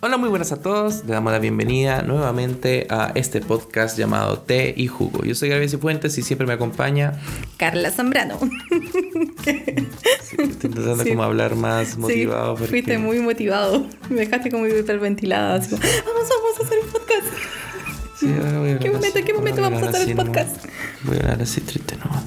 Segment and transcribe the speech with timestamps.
[0.00, 1.04] Hola, muy buenas a todos.
[1.06, 5.24] Le damos la bienvenida nuevamente a este podcast llamado Té y Jugo.
[5.24, 7.14] Yo soy Gabriel Cifuentes y siempre me acompaña
[7.56, 8.38] Carla Zambrano.
[9.44, 9.62] Sí,
[10.42, 12.56] estoy intentando como hablar más motivado.
[12.58, 13.86] Sí, fuiste muy motivado.
[14.10, 15.54] Me dejaste como hiperventilada.
[15.54, 17.26] Así como, vamos, vamos a hacer un podcast.
[18.18, 20.66] Sí, ahora voy a ¿Qué momento, así, qué momento vamos a hacer el podcast?
[21.04, 22.24] Voy a hablar así triste nomás.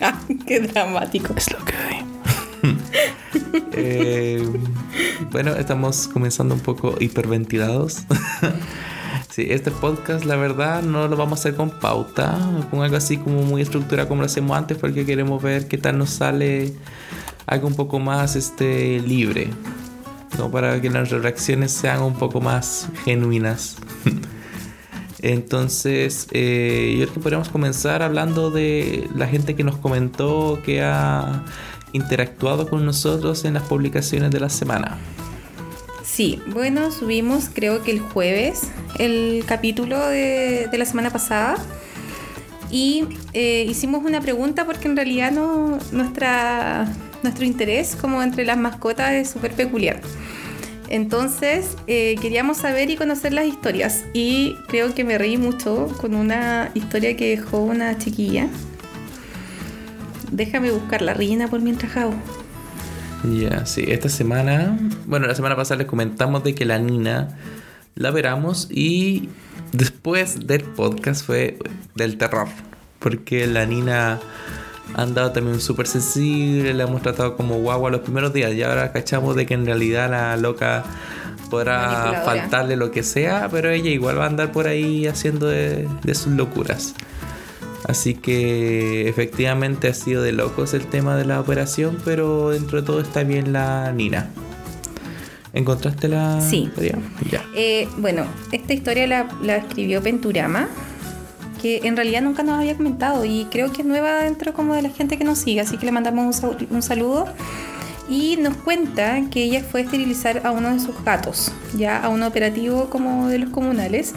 [0.00, 1.32] Ah, qué dramático.
[1.36, 2.04] Es lo que hay.
[3.74, 4.46] Eh,
[5.30, 8.02] bueno, estamos comenzando un poco hiperventilados.
[9.30, 12.38] sí, este podcast, la verdad, no lo vamos a hacer con pauta,
[12.70, 15.98] con algo así como muy estructurado como lo hacemos antes, porque queremos ver qué tal
[15.98, 16.74] nos sale
[17.46, 19.48] algo un poco más este, libre.
[20.36, 23.76] Como para que nuestras reacciones sean un poco más genuinas.
[25.22, 30.82] Entonces, eh, yo creo que podríamos comenzar hablando de la gente que nos comentó que
[30.82, 31.44] ha
[31.92, 34.98] interactuado con nosotros en las publicaciones de la semana.
[36.04, 38.62] Sí, bueno, subimos creo que el jueves
[38.98, 41.56] el capítulo de, de la semana pasada
[42.72, 46.88] y eh, hicimos una pregunta porque en realidad no, nuestra,
[47.22, 50.00] nuestro interés como entre las mascotas es súper peculiar.
[50.88, 56.14] Entonces eh, queríamos saber y conocer las historias y creo que me reí mucho con
[56.14, 58.48] una historia que dejó una chiquilla.
[60.32, 62.14] Déjame buscar la reina por mientras hago.
[63.22, 67.38] Ya, sí, esta semana, bueno, la semana pasada les comentamos de que la Nina
[67.94, 69.28] la veramos y
[69.72, 71.58] después del podcast fue
[71.94, 72.48] del terror,
[72.98, 74.20] porque la Nina
[74.94, 78.90] ha andado también súper sensible, la hemos tratado como guagua los primeros días y ahora
[78.90, 80.82] cachamos de que en realidad la loca
[81.50, 85.86] podrá faltarle lo que sea, pero ella igual va a andar por ahí haciendo de,
[86.02, 86.94] de sus locuras.
[87.88, 92.86] Así que efectivamente ha sido de locos el tema de la operación, pero dentro de
[92.86, 94.30] todo está bien la Nina.
[95.52, 96.64] ¿Encontraste la Sí.
[96.64, 96.98] historia?
[97.30, 97.44] Ya.
[97.54, 100.68] Eh, bueno, esta historia la, la escribió Penturama,
[101.60, 104.82] que en realidad nunca nos había comentado y creo que es nueva dentro como de
[104.82, 106.40] la gente que nos sigue, así que le mandamos
[106.70, 107.26] un saludo.
[108.08, 112.08] Y nos cuenta que ella fue a esterilizar a uno de sus gatos, ya a
[112.08, 114.12] un operativo como de los comunales,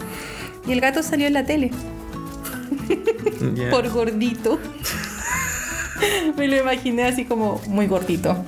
[0.66, 1.70] y el gato salió en la tele
[3.70, 4.58] Por gordito.
[6.36, 8.44] Me lo imaginé así como muy gordito.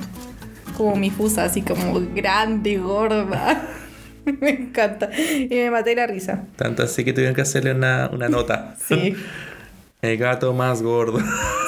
[0.76, 3.69] Como mi fusa, así como grande, gorda.
[4.41, 5.09] Me encanta.
[5.16, 6.44] Y me maté la risa.
[6.56, 8.76] Tanto así que tuvieron que hacerle una, una nota.
[8.78, 9.15] Sí.
[10.00, 11.19] El gato más gordo.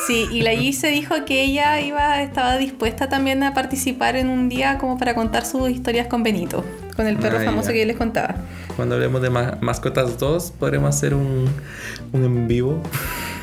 [0.07, 4.49] Sí, y la Gise dijo que ella iba, estaba dispuesta también a participar en un
[4.49, 6.65] día como para contar sus historias con Benito,
[6.95, 7.73] con el perro Ah, famoso ya.
[7.75, 8.37] que yo les contaba.
[8.77, 11.49] Cuando hablemos de ma- mascotas 2, podremos hacer un,
[12.13, 12.81] un en vivo.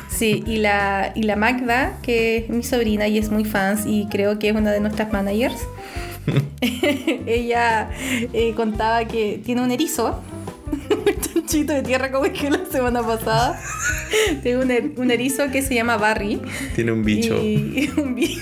[0.08, 4.06] Sí, y la, y la Magda, que es mi sobrina y es muy fans y
[4.06, 5.56] creo que es una de nuestras managers,
[7.26, 7.90] ella
[8.32, 10.20] eh, contaba que tiene un erizo,
[11.48, 13.58] chanchito de tierra como dije la semana pasada,
[14.42, 16.40] tiene un, er- un erizo que se llama Barry.
[16.74, 17.36] Tiene un bicho.
[17.42, 18.38] Y un, bi-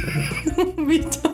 [0.76, 1.20] un bicho.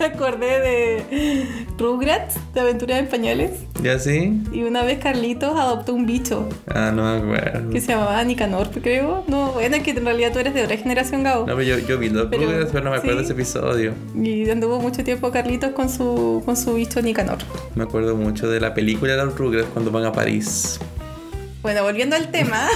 [0.00, 1.46] Me acordé de
[1.78, 3.50] Rugrats, de Aventuras en Pañales.
[3.82, 4.32] ¿Ya sí?
[4.52, 7.70] Y una vez Carlitos adoptó un bicho Ah, no me acuerdo.
[7.70, 9.22] que se llamaba Nicanor, creo.
[9.28, 11.46] No, bueno, que en realidad tú eres de otra generación, Gabo.
[11.46, 13.32] No, pero yo, yo vi los Pero- Rugrats, pero no me acuerdo de sí.
[13.32, 13.92] ese episodio.
[14.20, 17.38] Y anduvo mucho tiempo Carlitos con su, con su bicho Nicanor.
[17.76, 20.80] Me acuerdo mucho de la película de los Rugrats cuando van a París.
[21.68, 22.66] Bueno, volviendo al tema.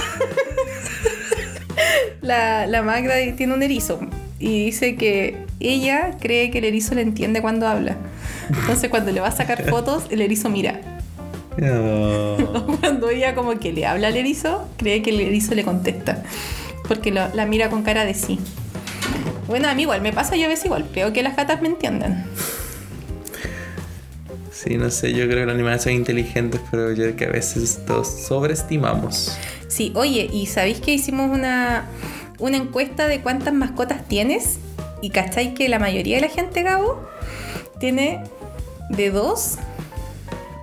[2.21, 3.99] la, la Magda tiene un erizo
[4.37, 7.97] y dice que ella cree que el erizo le entiende cuando habla.
[8.49, 10.79] Entonces cuando le va a sacar fotos, el erizo mira.
[11.57, 12.37] No.
[12.81, 16.21] Cuando ella como que le habla al erizo, cree que el erizo le contesta.
[16.87, 18.39] Porque lo- la mira con cara de sí.
[19.47, 20.85] Bueno, a mí igual me pasa yo a veces igual.
[20.93, 22.25] Creo que las gatas me entienden.
[24.63, 27.29] Sí, no sé, yo creo que los animales son inteligentes, pero yo creo que a
[27.31, 29.37] veces los sobreestimamos.
[29.67, 31.85] Sí, oye, ¿y sabéis que hicimos una,
[32.39, 34.59] una encuesta de cuántas mascotas tienes?
[35.01, 37.03] Y cacháis que la mayoría de la gente, Gabo,
[37.79, 38.23] tiene
[38.89, 39.57] de dos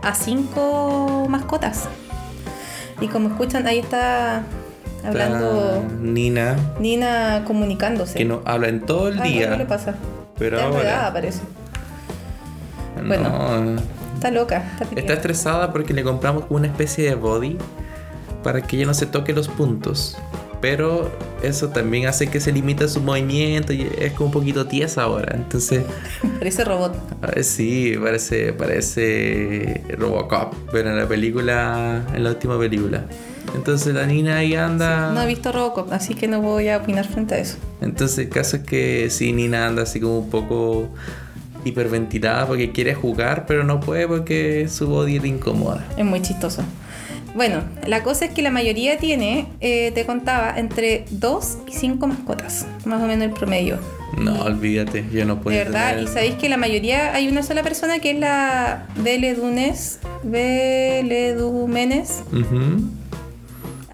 [0.02, 1.84] a cinco mascotas.
[3.02, 4.44] Y como escuchan, ahí está
[5.04, 8.14] hablando La Nina, Nina comunicándose.
[8.18, 9.46] que no habla en todo el Ay, día.
[9.48, 9.94] algo le pasa.
[10.38, 11.20] Pero está enredada, ahora.
[13.02, 13.76] No, Bueno.
[14.14, 14.64] Está loca.
[14.80, 17.56] Está, Está estresada porque le compramos una especie de body
[18.42, 20.16] para que ella no se toque los puntos.
[20.60, 21.10] Pero
[21.42, 25.34] eso también hace que se limite su movimiento y es como un poquito tiesa ahora.
[25.34, 25.84] Entonces,
[26.38, 26.94] Parece robot.
[27.22, 30.52] ah, sí, parece, parece Robocop.
[30.70, 33.04] Pero en la película, en la última película.
[33.54, 35.12] Entonces la Nina ahí anda.
[35.12, 37.56] No he visto Robocop, así que no voy a opinar frente a eso.
[37.80, 40.90] Entonces el caso es que sí, Nina anda así como un poco
[41.64, 45.86] hiperventilada porque quiere jugar, pero no puede porque su body le incomoda.
[45.96, 46.62] Es muy chistoso.
[47.34, 52.08] Bueno, la cosa es que la mayoría tiene, eh, te contaba, entre 2 y 5
[52.08, 53.78] mascotas, más o menos el promedio.
[54.18, 55.56] No, olvídate, yo no puedo.
[55.56, 58.86] De verdad, tener- y sabéis que la mayoría, hay una sola persona que es la
[58.96, 62.22] Beledunes, Beledúmenes.
[62.32, 62.82] Ujú.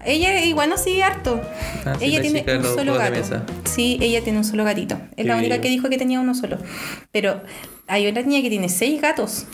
[0.07, 1.41] Ella igual no sigue harto.
[1.85, 3.43] Ah, ella la tiene un solo gato.
[3.65, 4.95] Sí, ella tiene un solo gatito.
[5.11, 6.57] Es Qué la única que dijo que tenía uno solo.
[7.11, 7.41] Pero
[7.87, 9.45] hay otra niña que tiene seis gatos.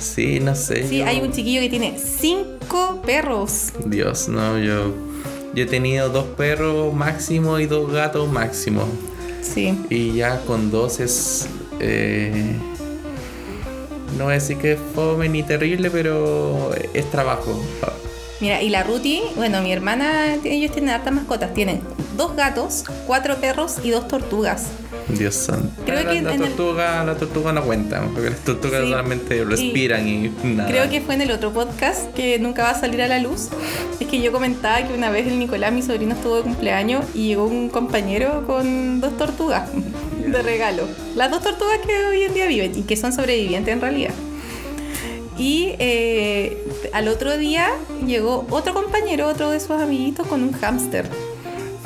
[0.00, 0.88] Sí, no sé.
[0.88, 3.72] Sí, yo- hay un chiquillo que tiene cinco perros.
[3.86, 4.92] Dios, no, yo.
[5.54, 8.88] Yo he tenido dos perros máximo y dos gatos máximo.
[9.40, 9.78] Sí.
[9.88, 11.46] Y ya con dos es.
[11.78, 12.56] eh,
[14.18, 17.62] no voy a decir que es fome ni terrible, pero es trabajo.
[18.40, 21.54] Mira, y la Ruti, bueno, mi hermana, ellos tienen hartas mascotas.
[21.54, 21.80] Tienen
[22.16, 24.64] dos gatos, cuatro perros y dos tortugas.
[25.08, 25.70] Dios santo.
[25.84, 28.88] Creo la, que la el- tortuga, la tortuga no cuenta, porque las tortugas Sí.
[28.90, 30.68] solamente respiran y, nada.
[30.68, 33.48] Creo que fue en el otro podcast que nunca va a salir a la luz.
[34.00, 37.28] Es que yo comentaba que una vez el Nicolás, mi sobrino, estuvo de cumpleaños y
[37.28, 39.68] llegó un compañero con dos tortugas
[40.26, 40.88] de regalo.
[41.14, 44.14] Las dos tortugas que hoy en día viven y que son sobrevivientes en realidad.
[45.36, 47.68] Y eh, al otro día
[48.06, 51.08] llegó otro compañero, otro de sus amiguitos, con un hámster.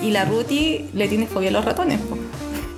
[0.02, 1.98] Y la Ruti le tiene fobia a los ratones.
[2.00, 2.16] po.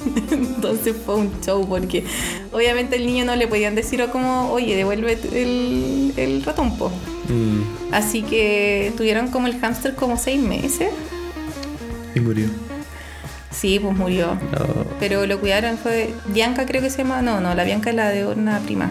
[0.30, 2.04] Entonces fue un show porque
[2.52, 6.88] obviamente el niño no le podían decir o como, oye, devuelve el, el ratón, po.
[7.28, 10.90] Mm, Así que tuvieron como el hámster como seis meses.
[12.14, 12.46] y murió.
[13.50, 14.34] Sí, pues murió.
[14.52, 14.84] No.
[15.00, 17.20] Pero lo cuidaron, fue Bianca creo que se llama.
[17.20, 18.90] No, no, la Bianca es la de una prima.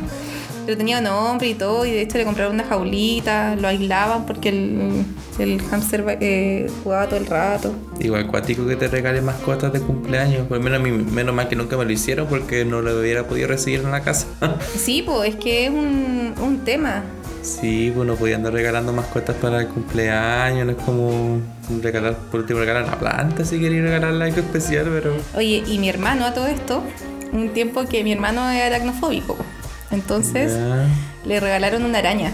[0.70, 4.50] Pero tenía nombre y todo, y de hecho le compraron una jaulita, lo aislaban porque
[4.50, 5.04] el,
[5.40, 7.74] el hámster eh, jugaba todo el rato.
[8.00, 10.46] Igual cuático que te regalen mascotas de cumpleaños.
[10.48, 13.48] Por lo menos menos mal que nunca me lo hicieron porque no lo hubiera podido
[13.48, 14.28] recibir en la casa.
[14.78, 17.02] Sí, pues es que es un, un tema.
[17.42, 20.68] sí, pues no podía andar regalando mascotas para el cumpleaños.
[20.68, 21.42] No es como
[21.82, 25.16] regalar, por último, regalar la planta si quería regalarle algo especial, pero.
[25.36, 26.84] Oye, y mi hermano a todo esto,
[27.34, 29.36] un tiempo que mi hermano era aracnofóbico.
[29.92, 30.58] Entonces
[31.26, 32.32] le regalaron una araña.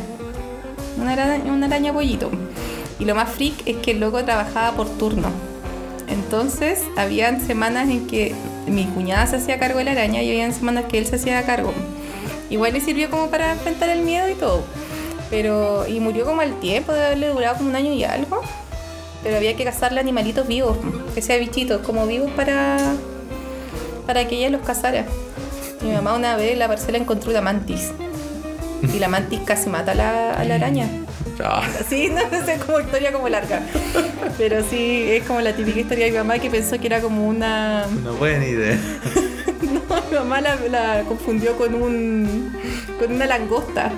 [0.97, 2.31] Una araña, una araña pollito.
[2.99, 5.29] Y lo más freak es que el loco trabajaba por turno.
[6.07, 8.33] Entonces, habían semanas en que
[8.67, 11.45] mi cuñada se hacía cargo de la araña y habían semanas que él se hacía
[11.45, 11.73] cargo.
[12.49, 14.63] Igual le sirvió como para enfrentar el miedo y todo.
[15.29, 18.41] Pero, y murió como al tiempo de haberle durado como un año y algo.
[19.23, 20.77] Pero había que cazarle animalitos vivos,
[21.15, 22.77] que sea bichitos, como vivos para,
[24.05, 25.05] para que ella los cazara.
[25.85, 27.91] Mi mamá una vez en la parcela encontró una mantis.
[28.81, 30.87] Y la mantis casi mata a la, a la araña.
[31.43, 33.61] Ah, Sí, no sé, como historia como larga.
[34.37, 37.27] Pero sí, es como la típica historia de mi mamá que pensó que era como
[37.27, 37.85] una...
[38.01, 38.77] una buena idea.
[39.87, 42.51] No, mi mamá la, la confundió con un...
[42.99, 43.91] con una langosta.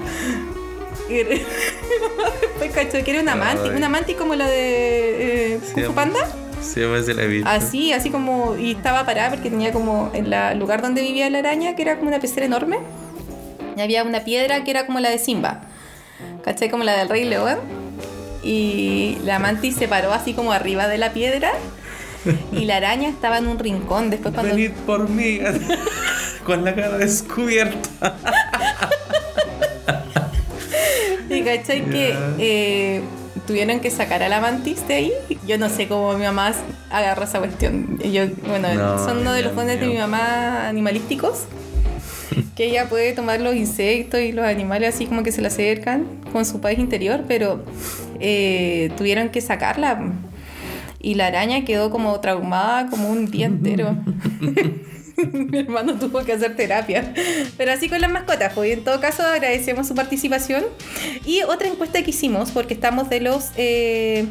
[1.10, 3.72] Y mi mamá después cachó que era una mantis.
[3.74, 6.20] Una mantis como la de eh, Kung Fu Sí, Panda.
[6.68, 7.50] Sí, me se la visto.
[7.50, 8.58] Así, así como...
[8.58, 10.12] Y estaba parada porque tenía como...
[10.14, 12.78] En el lugar donde vivía la araña, que era como una pecera enorme.
[13.76, 15.62] Y había una piedra que era como la de Simba.
[16.44, 16.70] ¿Cachai?
[16.70, 17.60] Como la del Rey León.
[18.44, 21.52] Y la mantis se paró así como arriba de la piedra.
[22.52, 24.10] Y la araña estaba en un rincón.
[24.10, 24.54] Después cuando...
[24.54, 25.40] Venid por mí.
[26.44, 28.16] Con la cara descubierta.
[31.30, 33.02] Y cachai que eh,
[33.48, 35.14] tuvieron que sacar a la mantis de ahí.
[35.48, 36.54] Yo no sé cómo mi mamá
[36.92, 37.98] agarró esa cuestión.
[38.00, 41.46] Yo, bueno, No, son uno de los dones de mi mamá animalísticos.
[42.56, 46.06] Que ella puede tomar los insectos y los animales así como que se le acercan
[46.32, 47.64] con su país interior, pero
[48.20, 50.12] eh, tuvieron que sacarla.
[51.00, 53.96] Y la araña quedó como traumada como un día entero.
[55.34, 57.14] Mi hermano tuvo que hacer terapia.
[57.58, 60.64] Pero así con las mascotas, pues en todo caso agradecemos su participación.
[61.26, 63.46] Y otra encuesta que hicimos, porque estamos de los...
[63.58, 64.26] eh,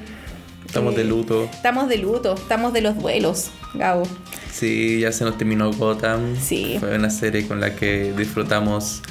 [0.65, 1.45] Estamos eh, de luto.
[1.53, 4.05] Estamos de luto, estamos de los duelos, Gabo.
[4.53, 6.37] Sí, ya se nos terminó Gotham.
[6.41, 6.77] Sí.
[6.81, 9.03] Fue una serie con la que disfrutamos.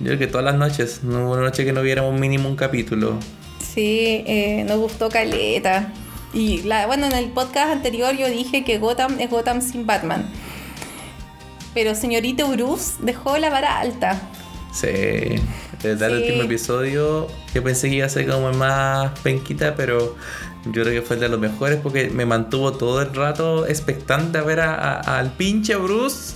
[0.00, 1.02] Yo creo que todas las noches.
[1.02, 3.18] No hubo una noche que no viéramos mínimo un capítulo.
[3.60, 5.92] Sí, eh, nos gustó Caleta.
[6.32, 10.28] Y la, bueno, en el podcast anterior yo dije que Gotham es Gotham sin Batman.
[11.74, 14.20] Pero señorito Bruce dejó la vara alta.
[14.72, 14.86] Sí.
[15.82, 16.22] Desde el Sí.
[16.24, 20.16] último episodio, yo pensé que iba a ser como más penquita, pero
[20.66, 24.38] yo creo que fue el de los mejores porque me mantuvo todo el rato expectante
[24.38, 26.34] a ver a- a- al pinche Bruce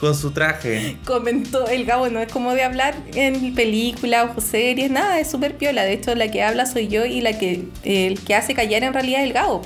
[0.00, 0.96] con su traje.
[1.04, 5.56] Comentó, el Gabo no es como de hablar en películas o series, nada, es súper
[5.56, 5.84] piola.
[5.84, 8.92] De hecho, la que habla soy yo y la que el que hace callar en
[8.92, 9.62] realidad es el Gabo.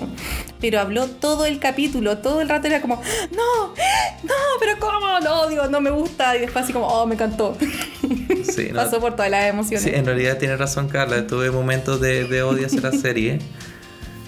[0.60, 2.96] Pero habló todo el capítulo, todo el rato era como,
[3.34, 3.68] no,
[4.22, 5.20] no, pero ¿cómo?
[5.20, 6.36] No, digo, no me gusta.
[6.36, 7.56] Y después así como, oh, me encantó.
[8.44, 9.82] Sí, no, Pasó por todas las emociones.
[9.82, 13.38] sí, en realidad tiene razón Carla, tuve momentos de, de odio hacia la serie.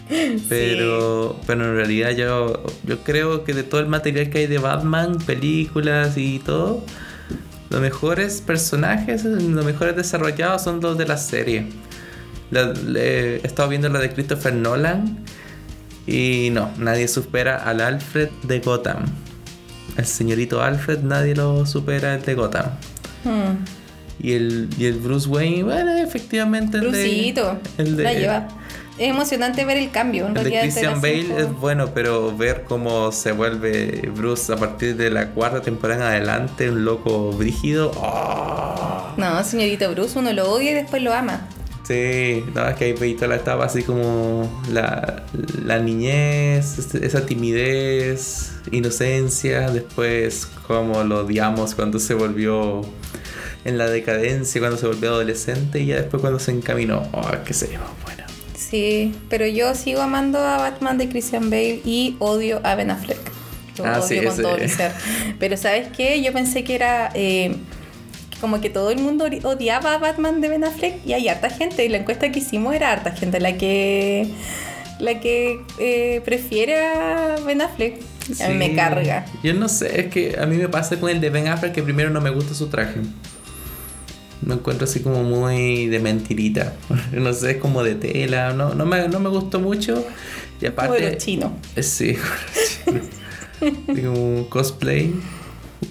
[0.48, 4.58] Pero, pero en realidad yo, yo creo que de todo el material que hay de
[4.58, 6.84] Batman, películas y todo,
[7.70, 11.66] los mejores personajes, los mejores desarrollados son los de la serie.
[12.50, 15.18] La- le- he estado viendo la de Christopher Nolan
[16.06, 19.04] y no, nadie supera al Alfred de Gotham.
[19.96, 22.66] El señorito Alfred, nadie lo supera el de Gotham.
[23.24, 23.64] Hmm.
[24.20, 28.48] Y el, y el Bruce Wayne, bueno, efectivamente el de- Brucito, el de, la lleva.
[28.98, 30.26] Es emocionante ver el cambio.
[30.26, 31.38] En el de Christian Bale cinco.
[31.38, 36.22] es bueno, pero ver cómo se vuelve Bruce a partir de la cuarta temporada en
[36.22, 37.90] adelante, un loco brígido.
[38.02, 39.14] ¡ah!
[39.16, 41.48] No, señorito Bruce, uno lo odia y después lo ama.
[41.84, 45.24] Sí, no, es que ahí veis toda la etapa así como la,
[45.64, 52.82] la niñez, este- esa timidez, inocencia, después como lo odiamos cuando se volvió
[53.64, 57.08] en la decadencia, cuando se volvió adolescente y ya después cuando se encaminó.
[57.12, 58.21] Oh, qué sé yo, bueno.
[58.72, 63.18] Sí, pero yo sigo amando a Batman de Christian Bale y odio a Ben Affleck.
[63.76, 64.92] Lo Ah, odio sí, con ese- todo mi ser.
[65.38, 66.22] Pero ¿sabes qué?
[66.22, 67.54] Yo pensé que era eh,
[68.40, 71.50] como que todo el mundo odi- odiaba a Batman de Ben Affleck y hay harta
[71.50, 71.84] gente.
[71.84, 74.26] Y la encuesta que hicimos era harta gente la que
[74.98, 77.96] la que eh, prefiere a Ben Affleck.
[78.42, 78.74] A mí me Sí.
[78.76, 79.26] carga.
[79.42, 81.82] Yo no sé, es que a mí me pasa con el de Ben Affleck que
[81.82, 83.00] primero no me gusta su traje.
[84.44, 86.74] Me encuentro así como muy de mentirita.
[87.12, 88.52] No sé, es como de tela.
[88.52, 89.92] No, no, me, no me gustó mucho.
[89.94, 90.04] Y Como
[90.60, 91.10] de aparte.
[91.12, 91.52] los chinos.
[91.76, 92.16] Eh, Sí,
[93.86, 95.14] como cosplay.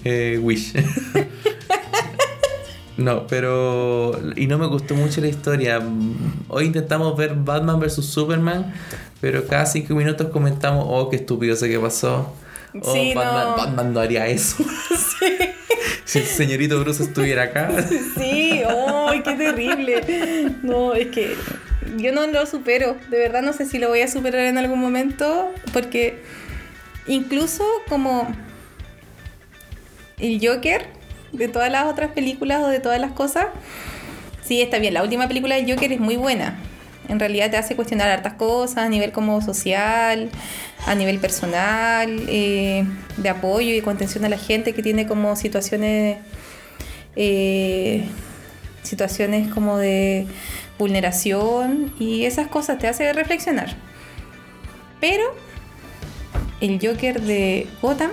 [0.04, 0.72] eh, Wish.
[2.98, 4.12] No, pero.
[4.36, 5.80] Y no me gustó mucho la historia.
[6.48, 8.72] Hoy intentamos ver Batman vs Superman,
[9.20, 12.32] pero cada cinco minutos comentamos: Oh, qué estúpido sé qué pasó.
[12.80, 13.56] Oh, Sí, Batman, no.
[13.56, 14.56] Batman no haría eso.
[16.04, 17.70] Si el señorito Bruce estuviera acá.
[18.18, 20.52] Sí, ¡ay, qué terrible!
[20.62, 21.34] No, es que
[21.96, 22.96] yo no lo supero.
[23.08, 25.50] De verdad no sé si lo voy a superar en algún momento.
[25.72, 26.22] Porque
[27.06, 28.28] incluso como
[30.18, 30.86] el Joker
[31.32, 33.46] de todas las otras películas o de todas las cosas,
[34.44, 34.94] sí, está bien.
[34.94, 36.58] La última película de Joker es muy buena.
[37.08, 40.30] En realidad te hace cuestionar hartas cosas a nivel como social,
[40.86, 42.84] a nivel personal, eh,
[43.16, 46.18] de apoyo y contención a la gente que tiene como situaciones
[47.16, 48.04] eh,
[48.82, 50.26] situaciones como de
[50.78, 53.74] vulneración y esas cosas te hace reflexionar.
[55.00, 55.22] Pero
[56.60, 58.10] el Joker de Gotham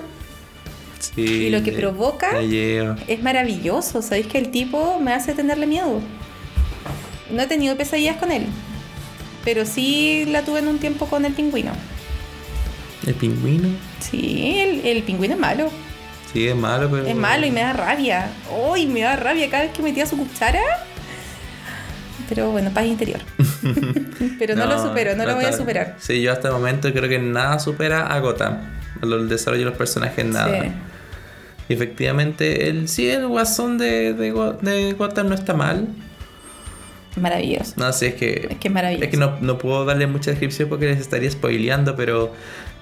[1.00, 2.30] Sí, Y lo que provoca-
[3.08, 4.02] es maravilloso.
[4.02, 6.02] Sabéis que el tipo me hace tenerle miedo.
[7.32, 8.46] No he tenido pesadillas con él,
[9.44, 11.72] pero sí la tuve en un tiempo con el pingüino.
[13.06, 13.70] El pingüino.
[14.00, 15.70] Sí, el, el pingüino es malo.
[16.32, 17.08] Sí, es malo, pero.
[17.08, 18.30] Es malo y me da rabia.
[18.72, 18.86] ¡Uy!
[18.86, 20.62] me da rabia cada vez que metía su cuchara.
[22.28, 23.20] Pero bueno, paz interior.
[24.38, 25.96] Pero no, lo supero, no lo voy a superar.
[26.00, 28.60] Sí, yo hasta el momento creo que nada supera a Gotham.
[29.02, 30.62] El desarrollo de los personajes, nada.
[30.62, 30.72] Sí.
[31.70, 34.32] Y efectivamente, el, sí, el guasón de, de,
[34.62, 35.88] de Gotham no está mal.
[37.20, 37.74] Maravilloso.
[37.78, 38.48] No, sí, es que.
[38.52, 39.04] Es que es maravilloso.
[39.06, 42.34] Es que no, no puedo darle mucha descripción porque les estaría spoileando, pero.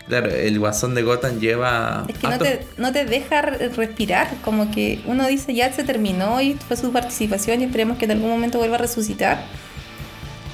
[0.07, 2.05] Claro, el guasón de Gotham lleva.
[2.07, 5.83] Es que no te, no te deja re- respirar, como que uno dice ya se
[5.83, 9.43] terminó y fue su participación y esperemos que en algún momento vuelva a resucitar.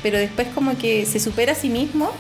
[0.02, 2.12] Pero después como que se supera a sí mismo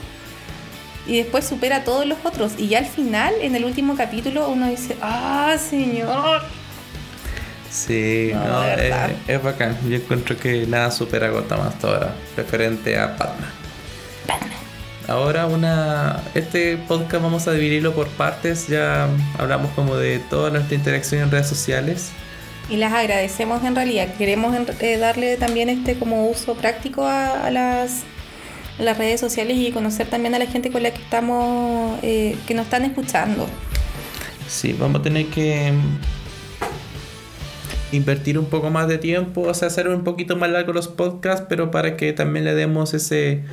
[1.08, 2.51] y después supera a todos los otros.
[2.60, 6.43] Y ya al final, en el último capítulo, uno dice, ah, señor.
[7.74, 9.12] Sí, No, es, verdad.
[9.27, 9.77] es bacán.
[9.89, 13.50] Yo encuentro que nada supera Gotham hasta ahora, referente a Batman.
[15.08, 20.75] Ahora una este podcast vamos a dividirlo por partes, ya hablamos como de toda nuestra
[20.75, 22.12] interacción en redes sociales.
[22.70, 24.13] Y las agradecemos en realidad.
[24.18, 28.03] Queremos eh, darle también este como uso práctico a, a las,
[28.80, 32.53] las redes sociales y conocer también a la gente con la que estamos, eh, que
[32.53, 33.48] nos están escuchando.
[34.48, 35.74] Sí, vamos a tener que
[37.94, 41.46] invertir un poco más de tiempo, o sea, hacer un poquito más largo los podcasts,
[41.48, 43.44] pero para que también le demos ese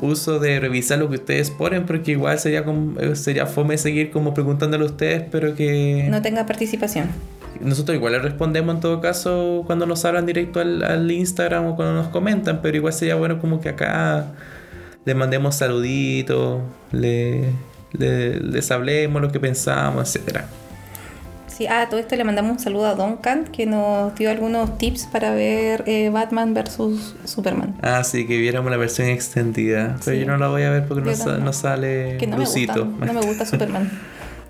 [0.00, 4.10] uso de revisar lo que ustedes ponen, porque igual sería como, eh, sería fome seguir
[4.10, 7.08] como preguntándole a ustedes, pero que No tenga participación.
[7.60, 11.76] nosotros igual les respondemos en todo caso cuando nos hablan directo al, al Instagram o
[11.76, 14.26] cuando nos comentan, pero igual sería bueno como que acá
[15.04, 16.60] les mandemos saluditos,
[16.92, 17.46] le,
[17.92, 20.46] le- les hablemos lo que pensamos, etcétera.
[21.58, 25.06] Sí, ah, todo esto le mandamos un saludo a Duncan que nos dio algunos tips
[25.06, 27.74] para ver eh, Batman versus Superman.
[27.82, 29.96] Ah, sí, que viéramos la versión extendida.
[30.04, 30.24] Pero Sí.
[30.24, 32.84] yo no la voy a ver porque no, sa- sale Que no me Lucito.
[32.86, 33.90] gusta, no me gusta Superman.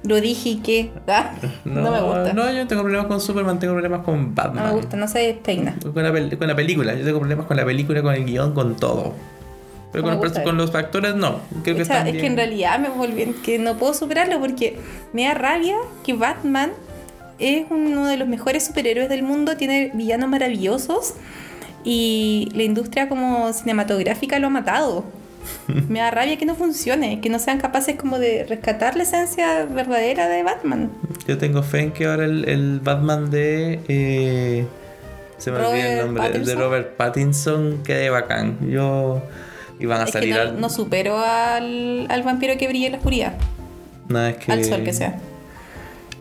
[0.05, 1.33] Lo dije y que ah,
[1.65, 2.35] no, me gusta.
[2.35, 4.65] No, yo no tengo problemas con Superman, tengo problemas con Batman.
[4.65, 5.77] No me gusta, no se despeina.
[5.83, 8.53] Con la, pel- con la película, yo tengo problemas con la película, con el guion,
[8.53, 9.15] con todo.
[9.93, 11.41] Pero No con, me los con los factores no.
[11.63, 14.39] Creo que O sea, están es que en realidad me volví, que no puedo superarlo
[14.39, 14.79] porque
[15.15, 16.73] me da rabia que Batman
[17.39, 21.15] es uno de los mejores superhéroes del mundo, tiene villanos maravillosos
[21.85, 25.05] y la industria como cinematográfica lo ha matado.
[25.89, 29.65] Me da rabia que no funcione, que no sean capaces como de rescatar la esencia
[29.65, 30.91] verdadera de Batman.
[31.27, 33.81] Yo tengo fe en que ahora el, el Batman de.
[33.89, 34.67] eh,
[35.39, 36.27] se me olvida el nombre.
[36.35, 36.55] El de.
[36.55, 38.59] Robert Pattinson quede bacán.
[38.69, 39.23] Yo.
[39.79, 40.61] Y van a es que salir no, al.
[40.61, 43.35] no supero al, al vampiro que brilla en la oscuridad,
[44.09, 44.51] Nada, es que.
[44.53, 45.21] al sol que sea.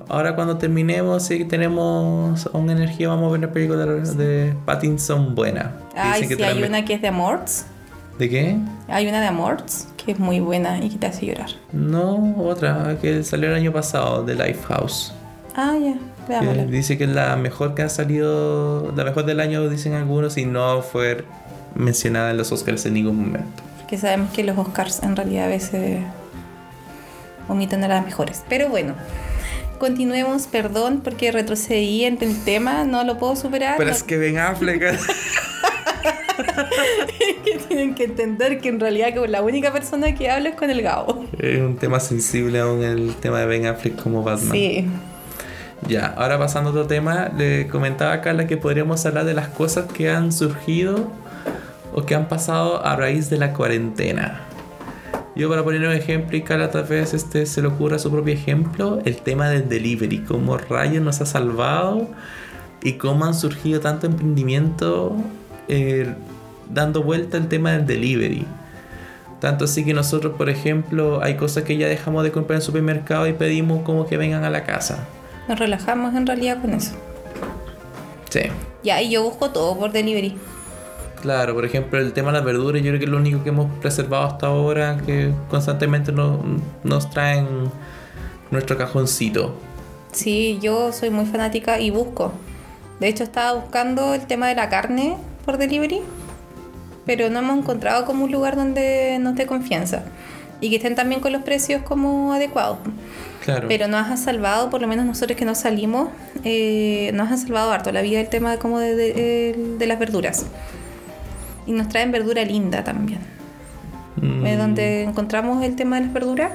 [0.10, 5.74] Ahora cuando terminemos, que tenemos una energía, vamos a ver una película de, Pattinson buena.
[5.94, 7.66] Que Ay, que sí, hay una que es de Amorts.
[8.18, 8.58] ¿De qué?
[8.88, 11.50] Hay una de Amorts que es muy buena y que te hace llorar.
[11.74, 15.14] No, otra que salió el año pasado, de Lifehouse.
[15.54, 15.94] Ah, ya,
[16.26, 16.66] Que veámosla.
[16.66, 20.46] dice que es la mejor que ha salido, la mejor del año, dicen algunos, y
[20.46, 21.26] no fue
[21.76, 23.64] mencionada en los Oscars en ningún momento.
[23.88, 26.02] Que sabemos que los Oscars en realidad a veces
[27.50, 28.44] omiten a las mejores.
[28.48, 28.94] Pero bueno,
[29.78, 33.76] continuemos, perdón, porque retrocedí en el tema, no lo puedo superar.
[33.78, 34.82] Pero no- es que Ben Affleck.
[37.44, 40.70] que tienen que entender que en realidad como la única persona que habla es con
[40.70, 41.26] el Gabo.
[41.40, 44.52] es un tema sensible aún el tema de Ben Affleck como Batman.
[44.52, 44.88] Sí.
[45.88, 49.48] Ya, ahora pasando a otro tema, le comentaba a Carla que podríamos hablar de las
[49.50, 51.12] cosas que han surgido
[51.94, 54.47] o que han pasado a raíz de la cuarentena.
[55.38, 58.34] Yo para poner un ejemplo y Carla tal vez este, se le ocurra su propio
[58.34, 62.08] ejemplo, el tema del delivery, cómo rayos nos ha salvado
[62.82, 65.16] y cómo han surgido tanto emprendimiento
[65.68, 66.12] eh,
[66.74, 68.48] dando vuelta al tema del delivery.
[69.40, 72.66] Tanto así que nosotros, por ejemplo, hay cosas que ya dejamos de comprar en el
[72.66, 75.08] supermercado y pedimos como que vengan a la casa.
[75.48, 76.96] Nos relajamos en realidad con eso.
[78.32, 78.42] Sí.
[78.84, 80.36] Ya, y yo busco todo por delivery.
[81.22, 83.50] Claro, por ejemplo, el tema de las verduras, yo creo que es lo único que
[83.50, 86.40] hemos preservado hasta ahora, que constantemente nos,
[86.84, 87.48] nos traen
[88.52, 89.56] nuestro cajoncito.
[90.12, 92.32] Sí, yo soy muy fanática y busco.
[93.00, 96.02] De hecho, estaba buscando el tema de la carne por delivery,
[97.06, 100.04] pero no hemos encontrado como un lugar donde nos dé confianza
[100.62, 102.78] y que estén también con los precios como adecuados.
[103.44, 103.68] Claro.
[103.68, 106.10] Pero nos ha salvado, por lo menos nosotros que no salimos,
[106.44, 110.00] eh, nos ha salvado harto la vida el tema de, como de, de- de las
[110.00, 110.46] verduras.
[111.68, 113.20] Y nos traen verdura linda también.
[114.16, 116.52] Mm, Es donde encontramos el tema de las verduras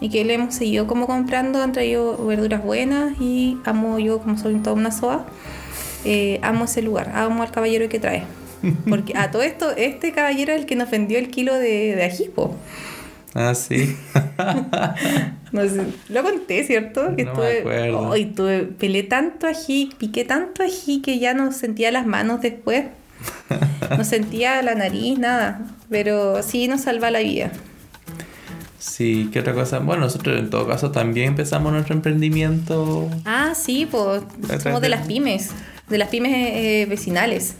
[0.00, 4.38] y que le hemos seguido como comprando, han traído verduras buenas y amo yo, como
[4.38, 5.26] soy toda una soa,
[6.04, 8.24] eh, amo ese lugar, amo al caballero que trae.
[8.88, 12.04] Porque a todo esto, este caballero es el que nos vendió el kilo de, de
[12.04, 12.54] ají, po.
[13.34, 13.96] Ah, sí.
[15.52, 17.14] No sé, lo conté, ¿cierto?
[17.14, 18.14] Que No me acuerdo.
[18.34, 22.86] Tuve, pelé tanto ají, piqué tanto ají que ya no sentía las manos después.
[23.96, 25.60] No sentía la nariz, nada.
[25.90, 27.52] Pero sí nos salva la vida.
[28.78, 29.78] sí, ¿qué otra cosa?
[29.80, 33.08] Bueno, nosotros en todo caso también empezamos nuestro emprendimiento.
[33.24, 34.22] Ah, sí, pues
[34.62, 35.50] somos de de- las pymes,
[35.88, 37.54] de las pymes eh, vecinales.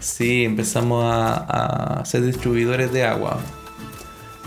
[0.00, 3.38] Sí, empezamos a, a ser distribuidores de agua.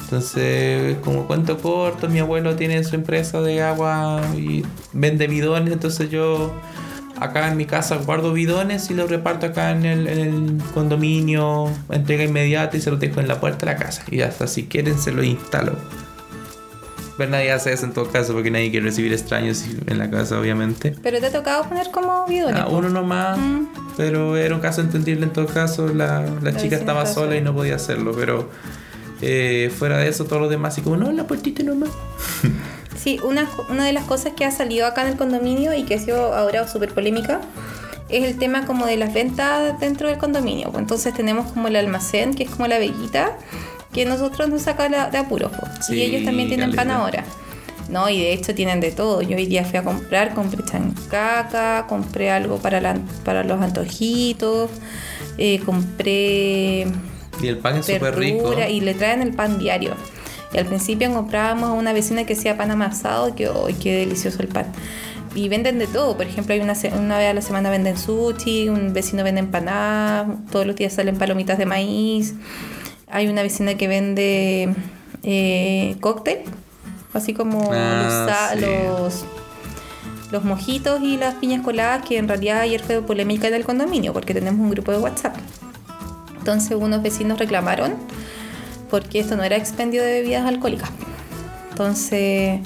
[0.04, 4.63] Entonces, como cuento corto, mi abuelo tiene su empresa de agua y
[4.94, 6.54] vende bidones, entonces yo
[7.19, 11.71] acá en mi casa guardo bidones y los reparto acá en el, en el condominio,
[11.89, 14.03] entrega inmediata y se los dejo en la puerta de la casa.
[14.12, 15.73] Y hasta si quieren se los instalo.
[17.17, 20.39] Pero nadie hace eso en todo caso porque nadie quiere recibir extraños en la casa,
[20.39, 20.95] obviamente.
[21.01, 22.62] Pero te ha tocado poner como bidones.
[22.62, 23.65] Ah, uno nomás, Mm.
[23.97, 25.88] pero era un caso entendible en todo caso.
[25.91, 28.47] La, la chica estaba sola y no podía hacerlo, pero
[29.23, 31.89] eh, fuera de eso, todos los demás, así como, no, la puertita nomás.
[33.08, 35.96] Sí, una, una de las cosas que ha salido acá en el condominio y que
[35.96, 37.39] ha sido ahora súper polémica
[38.10, 40.72] es el tema como de las ventas dentro del condominio.
[40.72, 43.38] Pues Entonces tenemos como el almacén, que es como la veguita,
[43.93, 45.54] que nosotros nos saca la- de apuros.
[45.58, 45.86] pues.
[45.86, 47.24] Sí, y ellos también tienen pan ahora.
[47.88, 49.22] No, y de hecho tienen de todo.
[49.22, 54.70] Yo hoy día fui a comprar, compré chancaca, compré algo para, la- para los antojitos,
[55.38, 56.88] eh, compré
[57.41, 58.54] Y el pan es súper rico.
[58.70, 59.93] y le traen el pan diario.
[60.53, 64.41] Y al principio comprábamos a una vecina que hacía pan amasado, que ¡ay, qué delicioso
[64.41, 64.67] el pan!
[65.36, 68.69] Y venden de todo, por ejemplo, hay una, una vez a la semana venden sushi,
[68.69, 72.33] un vecino vende empanadas, todos los días salen palomitas de maíz,
[73.12, 74.73] hay una vecina que vende
[75.23, 76.39] eh, cóctel,
[77.13, 79.25] así como Ah, los, sí.
[79.25, 79.25] los,
[80.31, 84.13] los mojitos y las piñas coladas, que en realidad ayer fue polémica en el condominio,
[84.13, 85.36] porque tenemos un grupo de WhatsApp.
[86.39, 87.93] Entonces unos vecinos reclamaron
[88.89, 90.89] porque esto no era expendio de bebidas alcohólicas.
[91.71, 92.60] Entonces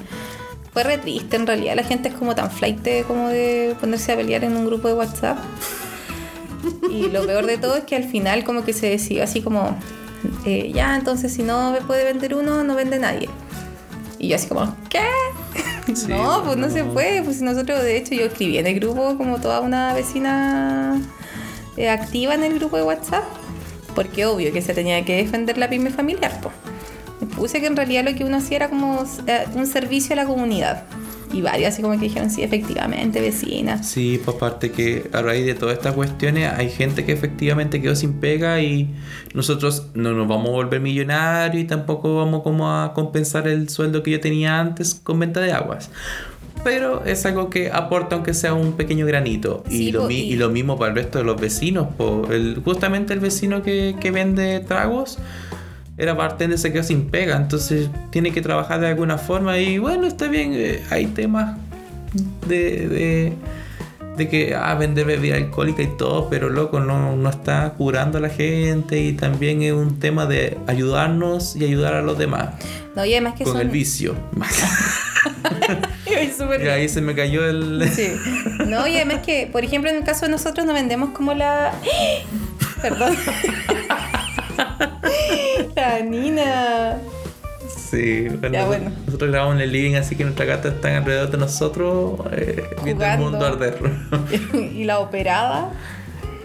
[0.73, 1.75] fue re triste en realidad.
[1.75, 4.93] La gente es como tan flight como de ponerse a pelear en un grupo de
[4.93, 5.38] WhatsApp.
[6.89, 9.75] Y lo peor de todo es que al final como que se decidió así como,
[10.45, 13.29] eh, ya, entonces si no me puede vender uno, no vende nadie.
[14.19, 15.01] Y yo así como, ¿qué?
[16.07, 17.23] no, pues no, se puede.
[17.23, 21.01] Pues nosotros, de hecho, yo escribí en el grupo como toda una vecina
[21.75, 23.23] eh, activa en el grupo de WhatsApp.
[23.95, 26.54] Porque obvio que se tenía que defender la pyme familiar, pues
[27.36, 30.25] puse que en realidad lo que uno hacía era como eh, un servicio a la
[30.25, 30.84] comunidad.
[31.34, 33.82] Y varias así como que dijeron, sí, efectivamente, vecina.
[33.84, 37.95] Sí, pues aparte que a raíz de todas estas cuestiones hay gente que efectivamente quedó
[37.95, 38.93] sin pega y
[39.34, 44.04] nosotros no nos vamos a volver millonarios y tampoco vamos como a compensar el sueldo
[44.04, 45.89] que yo tenía antes con venta de aguas.
[46.63, 49.63] Pero es algo que aporta aunque sea un pequeño granito.
[49.69, 50.36] y, lo, y...
[50.36, 51.88] lo mismo para el resto de los vecinos.
[52.30, 55.17] El, justamente el vecino que, que vende tragos
[55.97, 60.08] era bartender, se quedó sin pega, entonces tiene que trabajar de alguna forma y bueno,
[60.08, 61.58] está bien, eh, hay temas
[62.47, 63.34] de, de,
[64.21, 68.21] de, que, ah, vender bebida alcohólica y todo, pero loco, no, no está curando a
[68.21, 72.49] la gente y también es un tema de ayudarnos y ayudar a los demás.
[72.95, 74.15] No, y además que Con el vicio.
[76.07, 77.89] y ahí se me cayó el...
[77.95, 78.12] sí.
[78.67, 81.73] No, y además que, por ejemplo, en el caso de nosotros nos vendemos como la...
[82.81, 83.15] Perdón.
[85.75, 86.97] La Nina.
[87.91, 92.21] Sí, bueno, nosotros grabamos en el living, así que nuestra gata está alrededor de nosotros,
[92.32, 93.77] eh, viendo el mundo arder.
[94.54, 95.73] y la operada.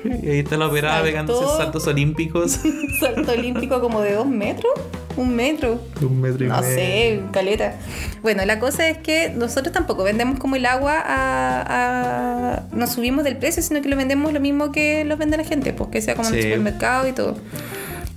[0.04, 2.58] Y ahí está la operada pegándose saltos olímpicos.
[3.00, 4.72] Salto olímpico como de dos metros.
[5.16, 5.80] Un metro.
[6.00, 6.66] Un metro y no medio.
[6.66, 7.74] No sé, caleta.
[8.22, 13.36] Bueno, la cosa es que nosotros tampoco vendemos como el agua a, Nos subimos del
[13.36, 16.14] precio, sino que lo vendemos lo mismo que lo vende la gente, pues que sea
[16.14, 17.36] como en el supermercado y todo.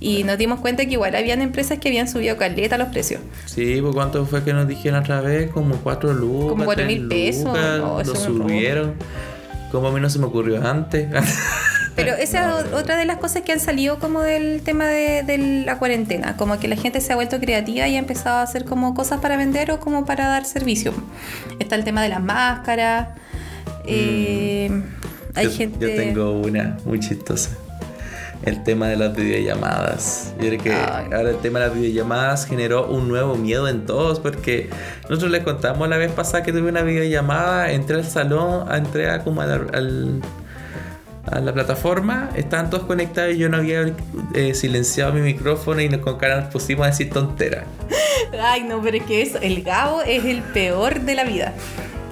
[0.00, 3.20] Y nos dimos cuenta que igual habían empresas que habían subido caleta los precios.
[3.44, 5.50] Sí, pues ¿cuánto fue que nos dijeron otra vez?
[5.50, 6.48] Como 4 lucas.
[6.48, 7.44] Como 4 mil pesos.
[7.44, 8.94] No, lo subieron.
[9.70, 11.08] Como a mí no se me ocurrió antes.
[11.96, 15.36] Pero esa es otra de las cosas que han salido como del tema de, de,
[15.66, 18.64] la cuarentena, como que la gente se ha vuelto creativa y ha empezado a hacer
[18.64, 20.94] como cosas para vender o como para dar servicio.
[21.58, 23.08] Está el tema de las máscaras.
[23.10, 23.86] Mm.
[23.86, 24.82] Eh,
[25.34, 25.78] hay yo, gente...
[25.90, 27.50] Yo tengo una muy chistosa.
[28.44, 30.34] El tema de las videollamadas.
[30.40, 31.06] Yo creo que Ay.
[31.12, 34.70] ahora el tema de las videollamadas generó un nuevo miedo en todos porque
[35.04, 39.22] nosotros les contamos la vez pasada que tuve una videollamada, entré al salón, entré a
[39.22, 40.22] como al, al
[41.26, 43.92] a la plataforma, estaban todos conectados y yo no había
[44.34, 47.64] eh, silenciado mi micrófono y nos con cara nos pusimos a decir tontera.
[48.40, 51.52] Ay, no, pero es que eso, el Gabo es el peor de la vida.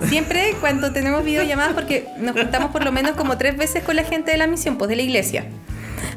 [0.08, 4.04] Siempre cuando tenemos videollamadas, porque nos juntamos por lo menos como tres veces con la
[4.04, 5.46] gente de la misión, pues de la iglesia,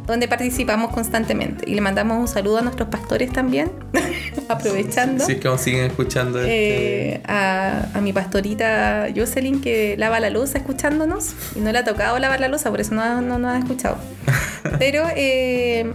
[0.06, 1.70] donde participamos constantemente.
[1.70, 3.72] Y le mandamos un saludo a nuestros pastores también,
[4.50, 5.26] aprovechando.
[5.26, 6.41] Sí, que aún siguen escuchando.
[6.41, 7.32] Eh, este...
[7.32, 11.34] a, a, mi pastorita Jocelyn, que lava la losa escuchándonos.
[11.56, 13.98] Y no le ha tocado lavar la losa, por eso no, no nos ha escuchado.
[14.80, 15.91] Pero eh,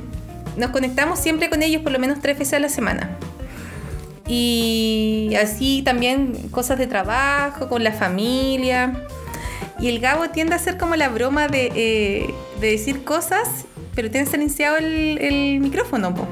[0.56, 3.16] nos conectamos siempre con ellos por lo menos tres veces a la semana.
[4.28, 9.04] Y así también cosas de trabajo, con la familia.
[9.78, 14.10] Y el Gabo tiende a hacer como la broma de, eh, de decir cosas, pero
[14.10, 16.14] tiene silenciado el, el micrófono.
[16.14, 16.28] Po.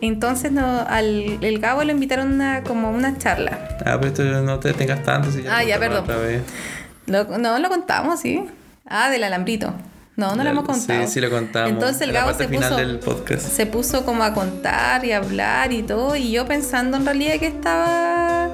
[0.00, 3.76] Entonces no, al el Gabo lo invitaron a como una charla.
[3.84, 5.32] Ah, pero esto no te tengas tanto.
[5.32, 6.04] Si ya ah, ya, perdón.
[7.06, 8.44] Lo, no, lo contamos, sí.
[8.86, 9.72] Ah, del alambrito.
[10.16, 11.06] No, no lo hemos contado.
[11.06, 11.70] Sí, sí lo contamos.
[11.70, 12.76] Entonces el Gabo se puso,
[13.38, 16.14] se puso como a contar y hablar y todo.
[16.14, 18.50] Y yo pensando en realidad que estaba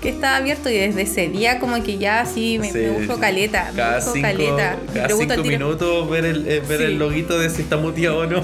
[0.00, 3.18] que estaba abierto y desde ese día como que ya así me, sí, me busco
[3.18, 3.70] caleta.
[3.76, 4.78] Cada me busco cinco, caleta.
[4.94, 6.84] Cada cinco minutos ver, el, eh, ver sí.
[6.84, 8.42] el loguito de si está muteado o no.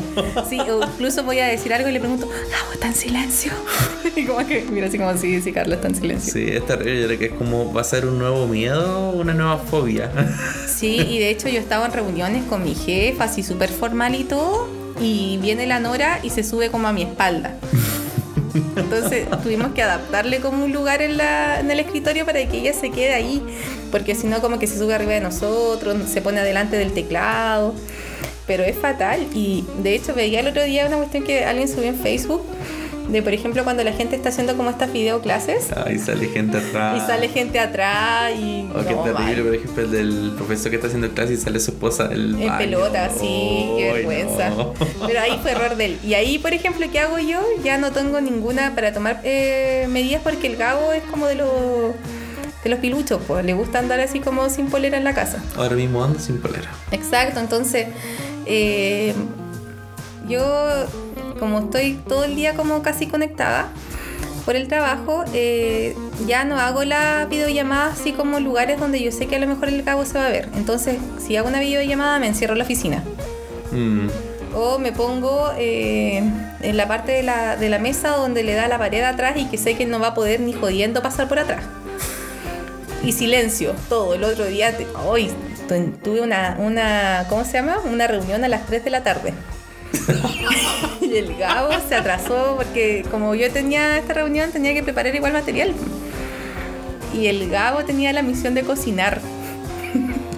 [0.48, 3.52] Sí, o incluso voy a decir algo y le pregunto, Gabo, ¿está en silencio?
[4.16, 6.32] y como que, mira, así como sí, sí, Carlos está en silencio.
[6.32, 7.00] Sí, es terrible.
[7.00, 10.10] Yo creo que es como va a ser un nuevo miedo, una nueva fobia.
[10.66, 14.24] sí, y de hecho yo estaba en reuniones con mi jefa, así súper formal y
[14.24, 14.68] todo,
[15.00, 17.56] y viene la Nora y se sube como a mi espalda.
[18.76, 22.72] Entonces tuvimos que adaptarle como un lugar en, la, en el escritorio para que ella
[22.72, 23.42] se quede ahí,
[23.90, 27.74] porque si no como que se sube arriba de nosotros, se pone adelante del teclado,
[28.46, 29.26] pero es fatal.
[29.34, 32.42] Y de hecho veía el otro día una cuestión que alguien subió en Facebook
[33.08, 36.58] de por ejemplo cuando la gente está haciendo como estas videoclases ah, y sale gente
[36.58, 40.70] atrás y sale gente atrás y oh, qué no, terrible por ejemplo el del profesor
[40.70, 42.58] que está haciendo clase y sale su esposa el en baño.
[42.58, 44.74] pelota sí oh, qué vergüenza no.
[45.06, 47.92] pero ahí fue error de él y ahí por ejemplo qué hago yo ya no
[47.92, 51.94] tengo ninguna para tomar eh, medidas porque el Gabo es como de los
[52.64, 55.40] de los piluchos, pues le gusta andar así como sin polera en la casa.
[55.56, 56.68] Ahora mismo ando sin polera.
[56.90, 57.86] Exacto, entonces
[58.44, 59.14] eh,
[60.28, 60.86] yo
[61.38, 63.68] como estoy todo el día como casi conectada
[64.44, 65.96] por el trabajo, eh,
[66.26, 69.68] ya no hago la videollamada así como lugares donde yo sé que a lo mejor
[69.68, 70.48] el cabo se va a ver.
[70.54, 73.02] Entonces, si hago una videollamada, me encierro en la oficina.
[73.72, 74.06] Mm.
[74.54, 76.18] O me pongo eh,
[76.62, 79.46] en la parte de la, de la mesa donde le da la pared atrás y
[79.46, 81.64] que sé que no va a poder ni jodiendo pasar por atrás.
[83.02, 84.14] Y silencio, todo.
[84.14, 85.30] El otro día, te- hoy
[85.68, 87.78] tu- tuve una, una, ¿cómo se llama?
[87.84, 89.34] Una reunión a las 3 de la tarde.
[91.00, 95.32] y el Gabo se atrasó porque como yo tenía esta reunión tenía que preparar igual
[95.32, 95.72] material.
[97.14, 99.20] Y el Gabo tenía la misión de cocinar.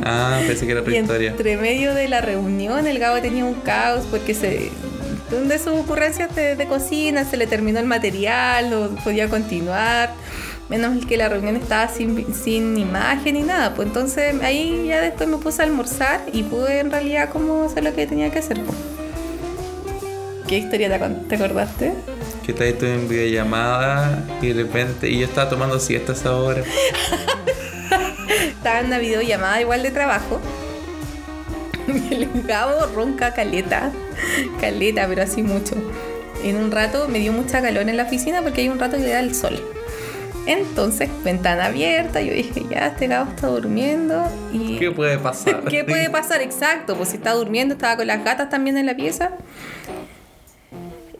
[0.04, 1.30] Ah, pensé que era otra Y historia.
[1.30, 4.70] entre medio de la reunión el Gabo tenía un caos porque se
[5.30, 10.14] de sus ocurrencias de, de cocina se le terminó el material, no podía continuar.
[10.70, 13.74] Menos que la reunión estaba sin, sin imagen ni nada.
[13.74, 17.84] Pues entonces ahí ya después me puse a almorzar y pude en realidad como hacer
[17.84, 18.60] lo que tenía que hacer.
[18.62, 18.76] pues.
[20.48, 20.88] ¿Qué historia
[21.28, 21.92] te, acordaste?
[22.46, 25.10] Que estás tú en videollamada y de repente.
[25.10, 26.62] Y yo estaba tomando siestas ahora.
[28.48, 30.40] Estaba en una videollamada igual de trabajo.
[31.86, 33.92] Y el Gabo ronca caleta.
[34.58, 35.74] Caleta, pero así mucho.
[36.42, 39.02] En un rato me dio mucha calor en la oficina porque hay un rato que
[39.02, 39.62] le da el sol.
[40.46, 44.24] Entonces, ventana abierta, yo dije, ya, este Gabo está durmiendo.
[44.50, 45.64] Y ¿Qué puede pasar?
[45.68, 46.40] ¿Qué puede pasar?
[46.40, 49.32] Exacto, pues si está durmiendo, estaba con las gatas también en la pieza.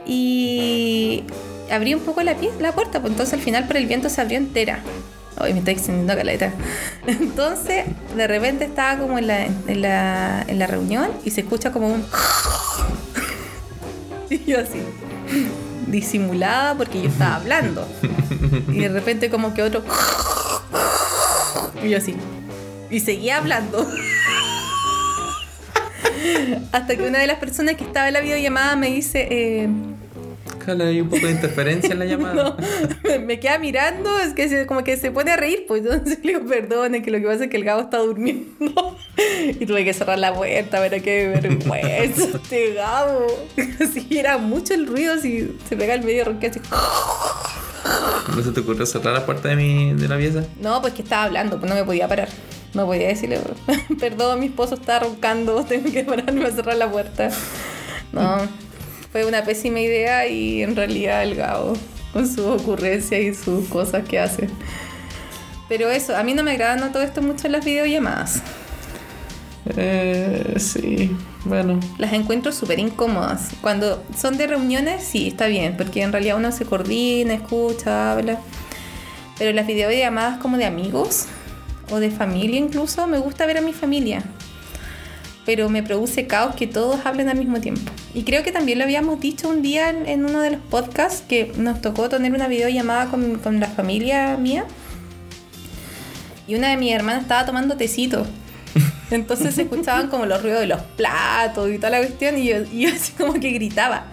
[0.08, 1.22] Y
[1.70, 4.20] abrí un poco la, pie- la puerta, pues entonces al final por el viento se
[4.20, 4.80] abrió entera.
[5.40, 6.50] Hoy me está extendiendo caleta.
[7.06, 7.84] Entonces,
[8.16, 11.86] de repente estaba como en la, en la, en la reunión y se escucha como
[11.86, 12.04] un.
[14.30, 14.80] Y yo así,
[15.86, 17.86] disimulada porque yo estaba hablando.
[18.68, 19.84] Y de repente, como que otro.
[21.84, 22.16] Y yo así.
[22.90, 23.86] Y seguía hablando.
[26.72, 29.68] Hasta que una de las personas que estaba en la videollamada me dice, eh,
[30.68, 32.56] Ojalá hay un poco de interferencia en la llamada.
[32.56, 36.18] no, me queda mirando, es que se- como que se pone a reír, pues entonces
[36.22, 38.96] le digo, perdone, que lo que pasa es que el Gabo está durmiendo.
[39.60, 43.26] Y tuve que cerrar la puerta, pero qué vergüenza este Gabo.
[43.92, 46.60] Si era mucho el ruido, si se pega al medio, ronquea así.
[48.36, 50.44] ¿No se te ocurrió cerrar la puerta de, mi, de la pieza?
[50.60, 52.28] No, pues que estaba hablando, pues no me podía parar.
[52.74, 53.40] No podía decirle,
[53.98, 57.30] perdón, mi esposo está roncando, tengo que pararme a cerrar la puerta.
[58.12, 58.38] No,
[59.18, 61.72] fue una pésima idea y en realidad el Gabo,
[62.12, 64.48] con sus ocurrencias y sus cosas que hace.
[65.68, 68.42] Pero eso, a mí no me agrada no todo esto mucho en las videollamadas.
[69.76, 71.10] Eh, sí.
[71.44, 71.80] Bueno.
[71.98, 73.50] Las encuentro súper incómodas.
[73.60, 78.38] Cuando son de reuniones, sí, está bien, porque en realidad uno se coordina, escucha, habla.
[79.36, 81.26] Pero las videollamadas como de amigos
[81.90, 84.22] o de familia incluso, me gusta ver a mi familia.
[85.48, 87.90] Pero me produce caos que todos hablen al mismo tiempo.
[88.12, 91.24] Y creo que también lo habíamos dicho un día en, en uno de los podcasts
[91.26, 94.66] que nos tocó tener una videollamada con, con la familia mía.
[96.46, 98.26] Y una de mis hermanas estaba tomando tecito.
[99.10, 102.36] Entonces se escuchaban como los ruidos de los platos y toda la cuestión.
[102.36, 104.04] Y yo, y yo así como que gritaba: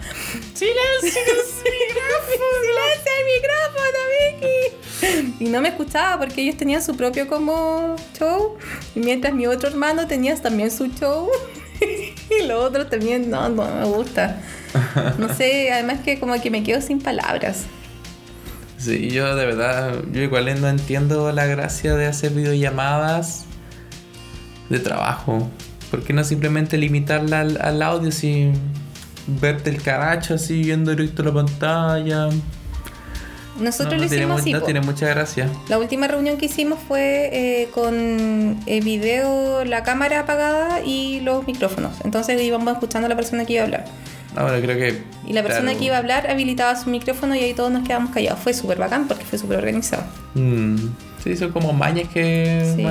[0.54, 0.78] ¡Silencio!
[1.02, 3.98] ¡Silencio el micrófono,
[4.40, 4.85] Vicky!
[5.40, 8.56] Y no me escuchaba porque ellos tenían su propio como show.
[8.94, 11.28] Y mientras mi otro hermano tenía también su show.
[11.80, 14.40] y los otros también, no, no me gusta.
[15.18, 17.64] No sé, además que como que me quedo sin palabras.
[18.78, 23.46] Sí, yo de verdad, yo igual no entiendo la gracia de hacer videollamadas
[24.68, 25.50] de trabajo.
[25.90, 28.52] ¿Por qué no simplemente limitarla al, al audio sin
[29.40, 32.28] verte el caracho así viendo directo la pantalla?
[33.60, 34.52] Nosotros no, lo no tiene, hicimos mu- así.
[34.52, 35.48] no tiene mucha gracia.
[35.68, 41.46] La última reunión que hicimos fue eh, con el video, la cámara apagada y los
[41.46, 41.92] micrófonos.
[42.04, 43.84] Entonces íbamos escuchando a la persona que iba a hablar.
[44.36, 45.02] Ahora creo que.
[45.26, 47.86] Y la persona claro, que iba a hablar habilitaba su micrófono y ahí todos nos
[47.86, 48.38] quedamos callados.
[48.40, 50.02] Fue súper bacán porque fue súper organizado.
[50.34, 50.76] mm,
[51.24, 52.84] sí, son como mañas que Sí.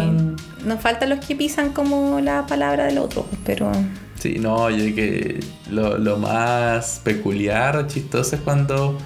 [0.66, 3.72] Nos faltan los que pisan como la palabra del otro, pero
[4.20, 8.98] Sí, no, yo que lo, lo más peculiar o chistoso es cuando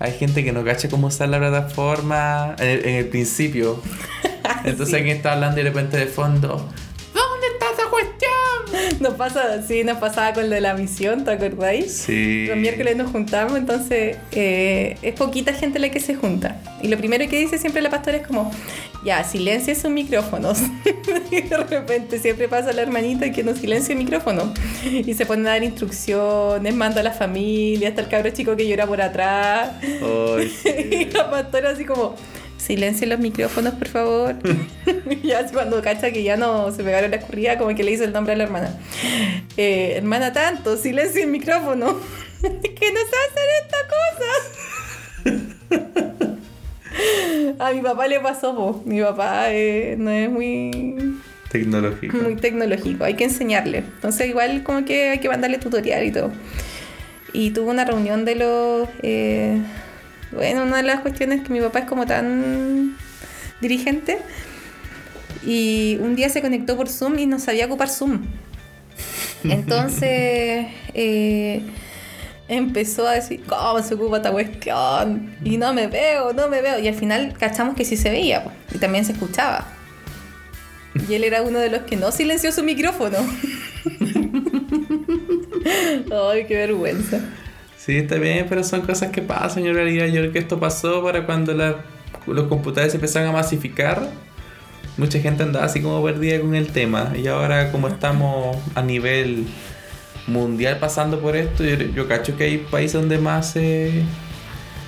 [0.00, 3.80] hay gente que no cacha cómo usar la plataforma en el, en el principio.
[4.64, 4.96] Entonces Sí.
[4.96, 6.68] alguien está hablando y de repente de fondo,
[9.00, 11.92] nos pasa, sí, nos pasaba con lo de la misión, ¿te acordáis?
[11.92, 12.46] Sí.
[12.46, 16.60] Los miércoles nos juntamos, entonces eh, es poquita gente la que se junta.
[16.82, 18.50] Y lo primero que dice siempre la pastora es como,
[19.04, 20.58] ya, silencia sus micrófonos.
[21.30, 24.52] y de repente siempre pasa la hermanita que no silencia el micrófono.
[24.84, 28.66] Y se pone a dar instrucciones, manda a la familia, hasta el cabro chico que
[28.66, 29.70] llora por atrás.
[29.82, 30.52] Ay,
[31.10, 32.16] y la pastora así como,
[32.70, 34.36] silencie los micrófonos, por favor.
[35.24, 38.12] ya cuando cacha que ya no se pegaron la escurrida, como que le hizo el
[38.12, 38.78] nombre a la hermana.
[39.56, 41.86] Eh, hermana tanto, silencio el micrófono.
[42.40, 44.30] que no sabe hacer esta cosa.
[47.58, 48.82] a mi papá le pasó, po.
[48.86, 51.16] mi papá eh, no es muy
[51.50, 52.16] Tecnológico.
[52.18, 53.78] muy tecnológico, hay que enseñarle.
[53.78, 56.30] Entonces igual como que hay que mandarle tutorial y todo.
[57.32, 58.88] Y tuvo una reunión de los...
[59.02, 59.60] eh,
[60.32, 62.96] bueno, una de las cuestiones que mi papá es como tan
[63.60, 64.18] dirigente.
[65.44, 68.26] Y un día se conectó por Zoom y no sabía ocupar Zoom.
[69.44, 71.62] Entonces eh,
[72.48, 75.34] empezó a decir, ¿cómo se ocupa esta cuestión?
[75.42, 76.78] Y no me veo, no me veo.
[76.78, 79.66] Y al final cachamos que sí se veía y también se escuchaba.
[81.08, 83.18] Y él era uno de los que no silenció su micrófono.
[86.30, 87.20] Ay, qué vergüenza.
[87.82, 89.64] Sí, está bien, pero son cosas que pasan.
[89.64, 91.76] En realidad, yo creo que esto pasó para cuando la-
[92.26, 94.06] los computadores empezaron a masificar.
[94.98, 97.12] Mucha gente andaba así como perdida con el tema.
[97.16, 99.46] Y ahora, como estamos a nivel
[100.26, 104.02] mundial pasando por esto, yo, yo cacho que hay países donde más se,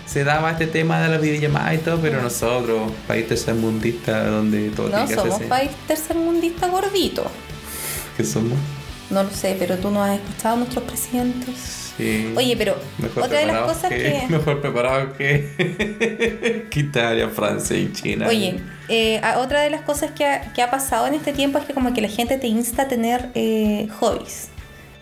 [0.04, 4.88] se daba este tema de la videollamada y todo, pero nosotros, país tercermundista, donde todo
[4.90, 5.48] No, tiene que somos hacerse.
[5.48, 7.24] país tercermundista gordito.
[8.18, 8.58] ¿Qué somos?
[9.08, 11.81] No lo sé, pero tú no has escuchado a nuestros presidentes.
[11.96, 12.32] Sí.
[12.36, 14.22] Oye, pero Mejor otra de las cosas que...
[14.30, 18.26] Mejor preparado que, que Italia, Francia y China.
[18.28, 21.58] Oye, eh, a- otra de las cosas que ha, que ha pasado en este tiempo
[21.58, 24.48] es que como que la gente te insta a tener eh, hobbies,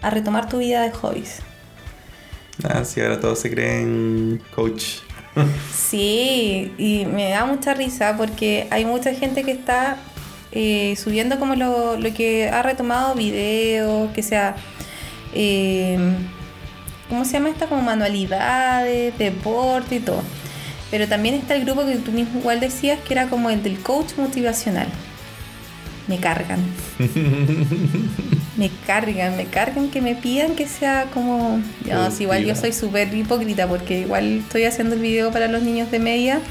[0.03, 1.37] a retomar tu vida de hobbies.
[2.65, 4.85] Ah, sí, ahora todos se creen coach.
[5.73, 9.97] Sí, y me da mucha risa porque hay mucha gente que está
[10.51, 14.57] eh, subiendo como lo, lo que ha retomado videos, que sea,
[17.11, 17.67] ¿cómo se llama esta?
[17.67, 20.23] Como manualidades, deporte y todo.
[20.91, 23.79] Pero también está el grupo que tú mismo igual decías que era como el del
[23.81, 24.89] coach motivacional.
[26.09, 26.61] Me cargan.
[28.61, 31.63] me cargan, me cargan que me pidan que sea como...
[31.87, 35.63] No, sí, igual yo soy súper hipócrita porque igual estoy haciendo el video para los
[35.63, 36.43] niños de media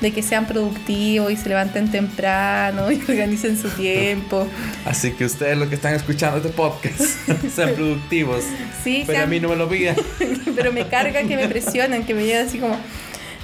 [0.00, 4.48] de que sean productivos y se levanten temprano y organicen su tiempo.
[4.86, 7.00] Así que ustedes los que están escuchando este podcast,
[7.54, 8.44] sean productivos.
[8.82, 9.96] Sí, Pero a mí no me lo pidan.
[10.56, 12.78] pero me carga que me presionen, que me digan así como,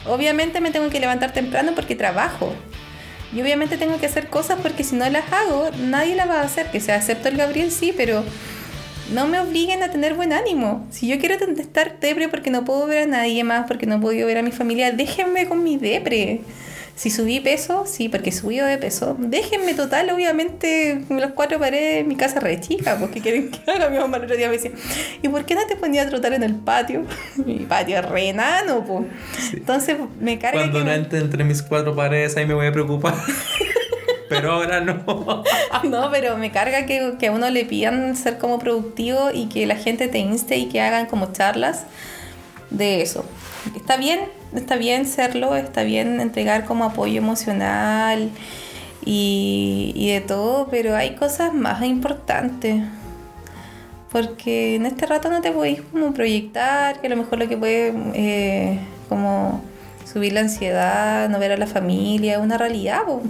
[0.06, 2.54] obviamente me tengo que levantar temprano porque trabajo.
[3.34, 6.44] Y obviamente tengo que hacer cosas porque si no las hago, nadie las va a
[6.44, 6.70] hacer.
[6.70, 8.24] Que sea, excepto el Gabriel, sí, pero
[9.12, 10.86] no me obliguen a tener buen ánimo.
[10.90, 14.26] Si yo quiero estar depre porque no puedo ver a nadie más, porque no podido
[14.26, 16.40] ver a mi familia, déjenme con mi depre.
[16.96, 19.16] Si subí peso, sí, porque subido de peso.
[19.18, 23.90] Déjenme total, obviamente, los cuatro paredes de mi casa re chica, porque quieren que haga.
[23.90, 24.70] Mi mamá el otro día me decía,
[25.20, 27.04] ¿y por qué no te ponías a trotar en el patio?
[27.44, 29.04] mi patio es re enano, po.
[29.52, 33.14] Entonces me carga Cuando que no entre mis cuatro paredes, ahí me voy a preocupar.
[34.28, 35.04] Pero ahora no.
[35.84, 39.66] No, pero me carga que, que a uno le pidan ser como productivo y que
[39.66, 41.84] la gente te inste y que hagan como charlas
[42.70, 43.24] de eso.
[43.76, 44.20] Está bien,
[44.54, 48.30] está bien serlo, está bien entregar como apoyo emocional
[49.04, 52.82] y, de todo, pero hay cosas más importantes.
[54.10, 57.56] Porque en este rato no te podéis como proyectar, que a lo mejor lo que
[57.56, 59.60] puede eh, como
[60.10, 63.02] subir la ansiedad, no ver a la familia, es una realidad.
[63.04, 63.22] po.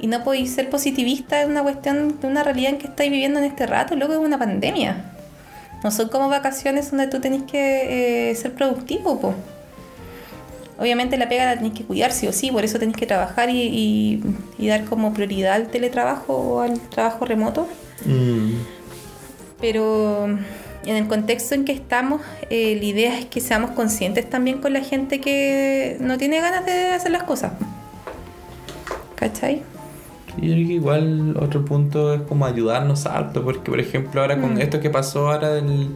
[0.00, 3.38] Y no podéis ser positivista en una cuestión de una realidad en que estáis viviendo
[3.38, 5.04] en este rato, luego de una pandemia.
[5.84, 9.34] No son como vacaciones donde tú tenés que eh, ser productivo, po.
[10.80, 13.50] Obviamente la pega la tenés que cuidar sí o sí, por eso tenés que trabajar
[13.50, 14.22] y, y-
[14.58, 17.68] y dar como prioridad al teletrabajo o al trabajo remoto.
[18.06, 18.52] Mm.
[19.60, 24.58] Pero en el contexto en que estamos, eh, la idea es que seamos conscientes también
[24.62, 27.52] con la gente que no tiene ganas de hacer las cosas.
[29.16, 29.62] ¿Cachai?
[30.38, 34.54] Yo creo que igual otro punto es como ayudarnos harto, porque por ejemplo ahora con
[34.54, 34.60] Mm.
[34.60, 35.88] esto que pasó ahora del,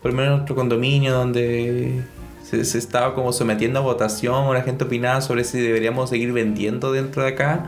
[0.00, 2.02] por lo menos en nuestro condominio donde
[2.48, 6.32] se, se estaba como sometiendo a votación o la gente opinaba sobre si deberíamos seguir
[6.32, 7.66] vendiendo dentro de acá,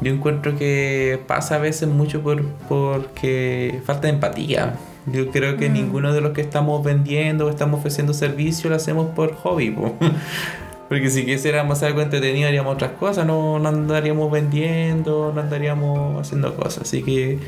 [0.00, 4.74] yo encuentro que pasa a veces mucho por porque falta de empatía.
[5.06, 5.72] Yo creo que Mm.
[5.72, 9.70] ninguno de los que estamos vendiendo o estamos ofreciendo servicio lo hacemos por hobby.
[9.70, 9.94] po.
[10.88, 16.54] Porque si quisiéramos algo entretenido haríamos otras cosas, no, no andaríamos vendiendo, no andaríamos haciendo
[16.56, 16.84] cosas.
[16.84, 17.38] Así que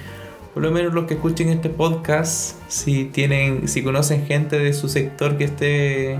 [0.54, 4.88] por lo menos los que escuchen este podcast, si tienen, si conocen gente de su
[4.88, 6.18] sector que esté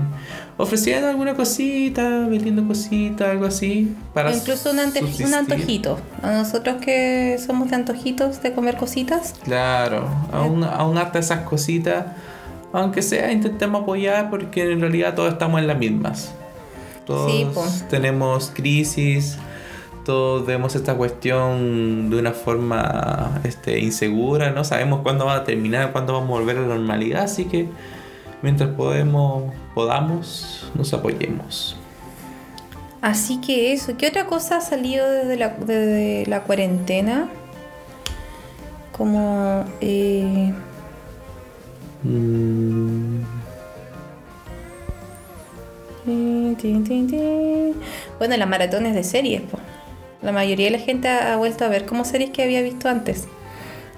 [0.57, 5.35] ofreciendo alguna cosita, vendiendo cositas, algo así, para Incluso un, ante- un subsistir.
[5.35, 5.99] antojito.
[6.21, 12.05] A nosotros que somos de antojitos de comer cositas, Claro, aún, aún hasta esas cositas,
[12.73, 16.31] aunque sea, intentemos apoyar porque en realidad todos estamos en las mismas.
[17.05, 17.65] Todos Sí, po.
[17.89, 19.37] tenemos crisis,
[20.05, 25.91] todos vemos esta cuestión de una forma este, insegura, no sabemos cuándo va a terminar,
[25.91, 27.67] cuándo vamos a volver a la normalidad, así que
[28.41, 31.77] mientras podemos, podamos, nos apoyemos.
[33.01, 37.29] Así que eso, ¿qué otra cosa ha salido desde la, desde la cuarentena?
[38.91, 39.65] Como...
[39.81, 40.53] eh,
[46.05, 47.75] Mm, tin.
[48.17, 49.59] Bueno, las maratones de series, po.
[50.21, 52.89] La mayoría de la gente ha ha vuelto a ver como series que había visto
[52.89, 53.27] antes.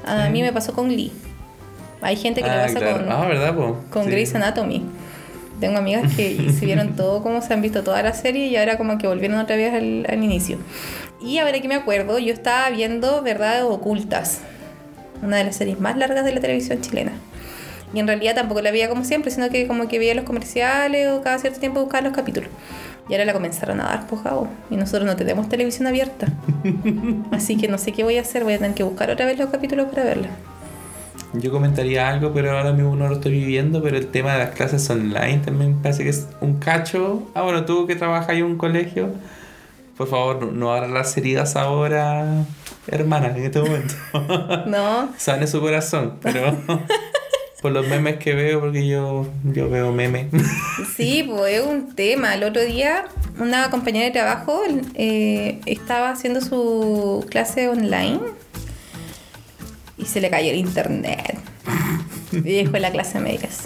[0.05, 0.31] A Sí.
[0.31, 1.11] mí me pasó con Lee.
[2.01, 2.97] Hay gente que ah, le pasa claro.
[3.05, 3.77] con, Ah, ¿verdad, po?
[3.89, 4.11] con Sí.
[4.11, 4.83] Grey's Anatomy.
[5.59, 8.77] Tengo amigas que se vieron todo, como se han visto toda la serie y ahora
[8.77, 10.57] como que volvieron otra vez al, al inicio.
[11.21, 14.39] Y ahora que me acuerdo, yo estaba viendo Verdades Ocultas,
[15.21, 17.13] una de las series más largas de la televisión chilena.
[17.93, 21.07] Y en realidad tampoco la veía como siempre, sino que como que veía los comerciales
[21.09, 22.49] o cada cierto tiempo buscaba los capítulos.
[23.09, 24.47] Y ahora la comenzaron a dar, jabo.
[24.69, 26.27] Y nosotros no tenemos televisión abierta.
[27.31, 29.37] Así que no sé qué voy a hacer, voy a tener que buscar otra vez
[29.37, 30.29] los capítulos para verla.
[31.33, 34.51] Yo comentaría algo, pero ahora mismo no lo estoy viviendo, pero el tema de las
[34.51, 37.23] clases online también me parece que es un cacho.
[37.33, 39.09] Ah, bueno, tú que trabajas en un colegio,
[39.97, 42.45] por favor, no, no abras las heridas ahora,
[42.87, 43.95] hermana, en este momento.
[44.67, 46.55] No, Sane su corazón, pero
[47.63, 50.27] por los memes que veo, porque yo, yo veo memes.
[50.97, 52.35] Sí, pues es un tema.
[52.35, 53.05] El otro día
[53.39, 54.61] una compañera de trabajo
[54.95, 58.19] eh, estaba haciendo su clase online
[59.97, 61.37] y se le cayó el internet.
[62.33, 63.61] Y dejó la clase a medias.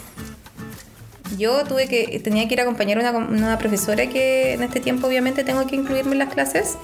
[1.40, 4.80] Yo tuve que, tenía que ir a acompañar a una, una profesora que en este
[4.80, 6.78] tiempo obviamente tengo que incluirme en las clases.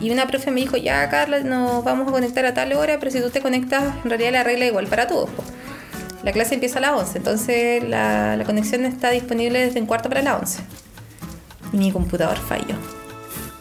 [0.00, 3.10] Y una profe me dijo, ya Carla, nos vamos a conectar a tal hora, pero
[3.10, 5.28] si tú te conectas, en realidad la regla es igual para todos.
[6.22, 10.08] La clase empieza a las 11, entonces la, la conexión está disponible desde un cuarto
[10.08, 10.60] para las 11.
[11.72, 12.74] Y mi computador falló.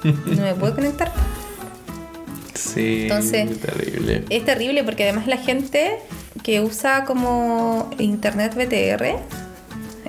[0.04, 1.12] No me puedo conectar.
[2.54, 4.26] Sí, Entonces- terrible.
[4.30, 5.98] Es terrible porque además la gente
[6.44, 9.16] que usa como internet BTR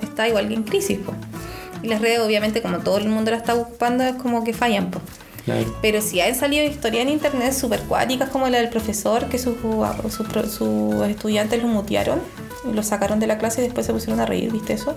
[0.01, 0.97] está igual que en crisis.
[0.99, 1.13] po.
[1.83, 4.91] Y las redes obviamente como todo el mundo la está ocupando es como que fallan.
[4.91, 4.99] po.
[5.51, 5.75] Claro.
[5.81, 9.55] Pero si han salido historias en internet súper cuáticas como la del profesor que sus
[10.15, 12.19] sus pro- sus estudiantes lo mutearon
[12.71, 14.95] lo sacaron de la clase y después se pusieron a reír, ¿viste eso?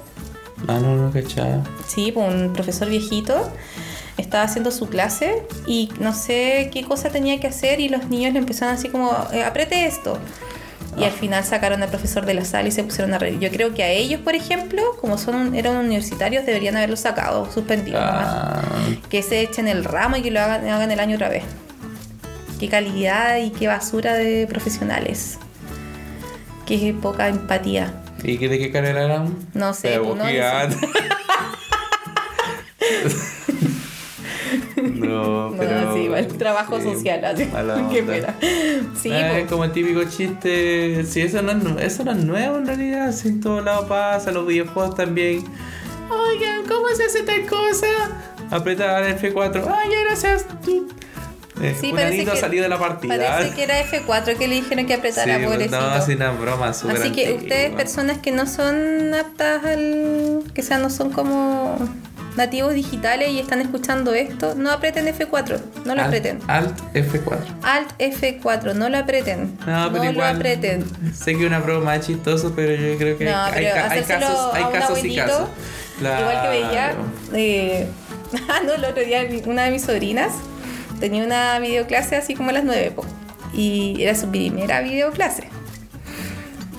[0.69, 1.63] Ah, no, no, cachaba.
[1.87, 3.35] Sí, pues un profesor viejito
[4.19, 8.33] estaba haciendo su clase y no sé qué cosa tenía que hacer y los niños
[8.35, 10.19] le empezaron así como, eh, apriete esto.
[10.97, 13.39] Y al final sacaron al profesor de la sala y se pusieron a reír.
[13.41, 17.99] Yo creo que a ellos, por ejemplo, como son eran universitarios, deberían haberlo sacado, suspendido.
[18.01, 18.63] Ah,
[19.09, 21.45] Que se echen el ramo y que lo hagan, hagan el año otra vez.
[22.61, 25.39] Qué calidad y qué basura de profesionales.
[26.67, 27.93] Qué poca empatía.
[28.23, 29.35] ¿Y qué- de qué carrera eran?
[29.53, 30.25] No sé, pues, no, no,
[34.95, 35.95] No, pero.
[35.95, 37.49] sí, igual trabajo sí, social, así.
[37.93, 38.35] Qué pena.
[39.01, 39.11] Sí,
[39.49, 41.05] como el típico chiste.
[41.05, 43.13] Sí, eso no, es, eso no es nuevo en realidad.
[43.13, 45.45] Si en todos lados pasa, los videojuegos también.
[46.11, 47.87] Oigan, ¿cómo se hace tal cosa?
[48.51, 49.65] Apretar F4.
[49.75, 50.47] Ay, gracias.
[51.63, 53.17] Eh, Sí, fulanito parece que- salió de la partida.
[53.17, 55.81] Parece que era F4 que le dijeron que apretara, Sí, pobrecito.
[55.81, 57.35] no, sí, una broma Así que antigua.
[57.43, 60.43] ustedes, personas que no son aptas al.
[60.53, 61.77] que sean, no son como
[62.37, 66.39] nativos digitales y están escuchando esto, no aprieten F4, no lo Alt- aprieten.
[66.49, 67.39] Alt F4.
[67.63, 69.57] Alt F4, no lo aprieten.
[69.67, 70.37] No, pero lo igual.
[70.37, 70.85] aprieten.
[71.15, 74.21] Sé que es una broma es chistoso, pero yo creo que No, hay, hay hacérselo
[74.27, 75.49] casos, hay casos y casos.
[76.01, 76.69] Igual que veía.
[76.71, 77.05] Claro.
[77.35, 77.87] eh,
[78.49, 80.33] ah, no, el otro día una de mis sobrinas
[80.99, 83.05] tenía una videoclase así como a las 9, po,
[83.53, 85.45] y era su primera videoclase.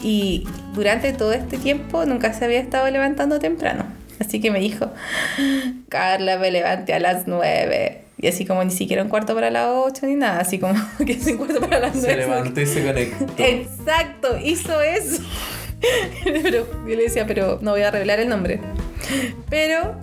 [0.03, 3.85] Y durante todo este tiempo nunca se había estado levantando temprano.
[4.19, 4.91] Así que me dijo,
[5.89, 8.01] Carla, me levanté a las 9.
[8.17, 10.73] Y así como ni siquiera un cuarto para las 8 ni nada, así como
[11.05, 12.09] que es un cuarto para las 9.
[12.09, 13.43] Se levantó y se conectó.
[13.43, 15.21] Exacto, hizo eso.
[16.23, 18.59] pero yo le decía, pero no voy a revelar el nombre.
[19.49, 19.95] Pero,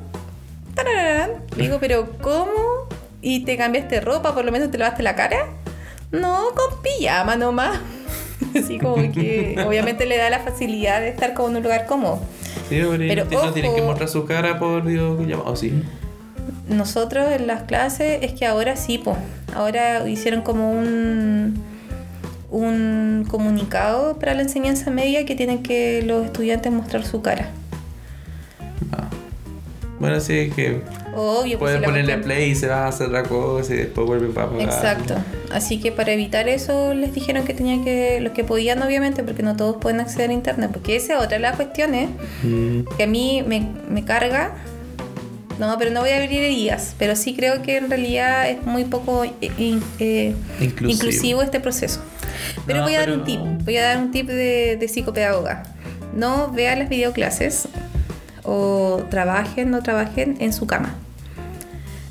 [0.74, 2.86] tararán, le digo, pero ¿cómo?
[3.20, 4.34] ¿Y te cambiaste ropa?
[4.34, 5.48] ¿Por lo menos te lavaste la cara?
[6.10, 7.80] No, con pijama nomás.
[8.56, 12.20] Así como que obviamente le da la facilidad de estar como en un lugar cómodo.
[12.68, 15.50] Sí, pero, Pero no tienen que mostrar su cara por videollamada.
[15.50, 15.82] ¿O sí?
[16.68, 19.16] Nosotros en las clases es que ahora sí, po.
[19.54, 21.62] Ahora hicieron como un
[22.52, 27.48] un comunicado para la enseñanza media que tienen que los estudiantes mostrar su cara.
[28.92, 29.08] Ah.
[29.98, 30.82] Bueno, sí, es que
[31.14, 33.76] Obvio, pues, pueden la ponerle cuestión- play y se va a hacer la cosa y
[33.78, 34.62] después vuelven para apagar.
[34.68, 35.14] Exacto.
[35.52, 39.42] Así que para evitar eso les dijeron que tenían que, los que podían obviamente, porque
[39.42, 42.08] no todos pueden acceder a internet, porque esa es otra de las cuestiones
[42.42, 44.52] Mm, que a mí me, me carga
[45.58, 48.84] No, pero no voy a abrir heridas, pero sí creo que en realidad es muy
[48.84, 50.90] poco eh, in- eh, Inclusivo.
[50.90, 51.42] inclusivo.
[51.42, 52.00] este proceso.
[52.66, 54.88] Pero No, voy a dar pero- un tip, voy a dar un tip de, de
[54.88, 55.64] psicopedagoga.
[56.14, 57.68] No vean las videoclases
[58.44, 60.94] o trabajen, no trabajen en su cama.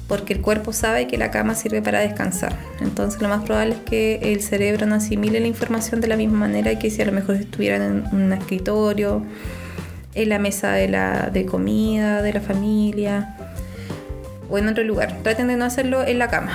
[0.08, 2.56] Porque el cuerpo sabe que la cama sirve para descansar.
[2.82, 6.40] Entonces lo más probable es que el cerebro no asimile la información de la misma
[6.40, 9.24] manera que si a lo mejor estuvieran en un escritorio,
[10.14, 13.36] en la mesa de, la, de comida, de la familia
[14.50, 15.20] o en otro lugar.
[15.24, 16.52] Traten de no hacerlo en la cama.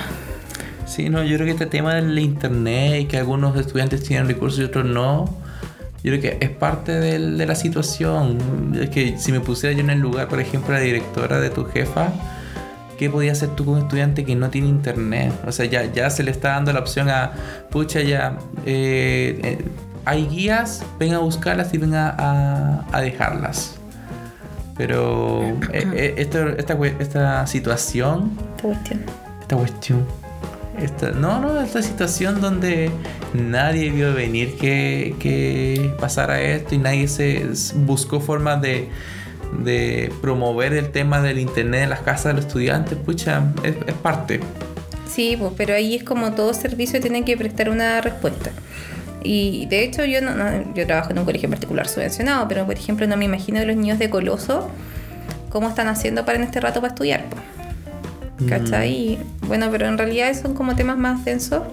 [0.85, 4.59] Sí, no, yo creo que este tema del internet y que algunos estudiantes tienen recursos
[4.59, 5.35] y otros no,
[6.03, 8.37] yo creo que es parte del- de la situación.
[8.79, 11.65] Es que si me pusiera yo en el lugar, por ejemplo, la directora de tu
[11.65, 12.09] jefa,
[12.97, 15.33] ¿qué podía hacer tú con un estudiante que no tiene internet?
[15.47, 17.31] O sea, ya, ya se le está dando la opción a,
[17.69, 19.65] pucha, ya, eh, eh,
[20.05, 23.75] hay guías, ven a buscarlas y ven a, a- a dejarlas.
[24.77, 25.41] Pero
[25.73, 26.13] eh,
[26.57, 29.03] esta, cue- esta situación Esta cuestión.
[29.41, 30.05] esta cuestión.
[31.19, 32.91] No, no, esta situación donde
[33.33, 38.87] nadie vio venir que, que pasara esto y nadie se buscó formas de,
[39.63, 44.39] de promover el tema del internet en las casas de los estudiantes, pucha, es, parte.
[45.09, 48.51] Sí, pues, pero ahí es como todo servicio tiene que prestar una respuesta.
[49.23, 52.65] Y de hecho yo no, no- yo trabajo en un colegio en particular subvencionado, pero
[52.67, 54.69] por ejemplo no me imagino de los niños de Coloso
[55.49, 57.25] cómo están haciendo para en este rato para estudiar.
[57.31, 57.41] pues.
[58.47, 58.91] ¿Cachai?
[58.91, 61.63] Y, bueno, pero en realidad son como temas más densos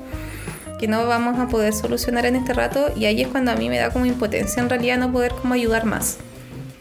[0.79, 3.69] que no vamos a poder solucionar en este rato y ahí es cuando a mí
[3.69, 6.19] me da como impotencia en realidad no poder como ayudar más.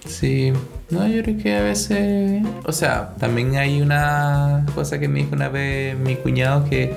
[0.07, 0.51] Sí,
[0.89, 5.36] no, yo creo que a veces, o sea, también hay una cosa que me dijo
[5.36, 6.93] una vez mi cuñado que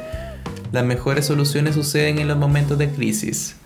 [0.72, 3.56] las mejores soluciones suceden en los momentos de crisis.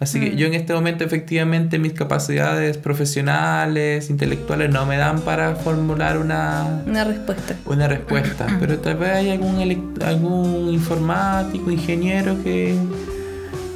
[0.00, 5.56] Así que yo en este momento efectivamente mis capacidades profesionales, intelectuales no me dan para
[5.56, 7.56] formular una, Una respuesta.
[7.66, 12.76] una respuesta, pero tal vez hay algún, algún informático, ingeniero que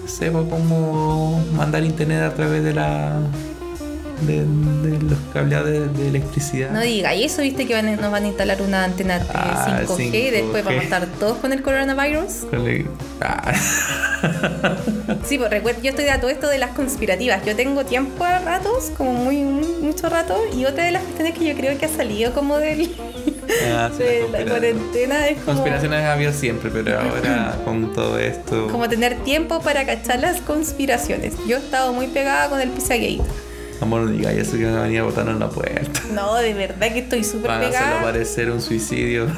[0.07, 3.19] sepa cómo mandar internet a través de la
[4.27, 4.45] de,
[4.91, 6.71] de los cableados de, de electricidad.
[6.71, 9.81] No diga, y eso viste que van nos van a instalar una antena eh, Ah,
[9.87, 10.67] 5G, y después 5G.
[10.67, 12.47] vamos a estar todos con el coronavirus.
[13.21, 13.53] Ah.
[15.27, 17.45] Sí, pues recuerda, yo estoy de a todo esto de las conspirativas.
[17.45, 21.35] Yo tengo tiempo a ratos, como muy, muy- mucho rato, y otra de las cuestiones
[21.39, 22.95] que yo creo que ha salido como del,
[23.75, 28.19] Ah, sí, de la cuarentena es como, Conspiraciones ha habido siempre, pero ahora con todo
[28.19, 28.69] esto.
[28.69, 31.35] como tener tiempo para cachar las conspiraciones.
[31.47, 33.21] Yo he estado muy pegada con el Pizzagate.
[33.83, 36.01] Amor, no digas eso que van a venir a botarnos en la puerta.
[36.13, 38.03] No, de verdad que estoy súper Van a hacerlo pegada.
[38.03, 39.27] parecer un suicidio.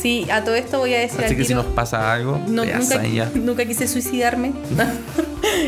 [0.00, 2.78] Sí, a todo esto voy a decir Así que si nos pasa algo, No, ya
[2.78, 4.52] nunca, nunca quise suicidarme.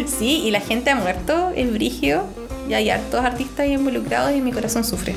[0.07, 2.25] sí, y la gente ha muerto, es brigio,
[2.67, 5.15] y hay hartos artistas involucrados y mi corazón sufre.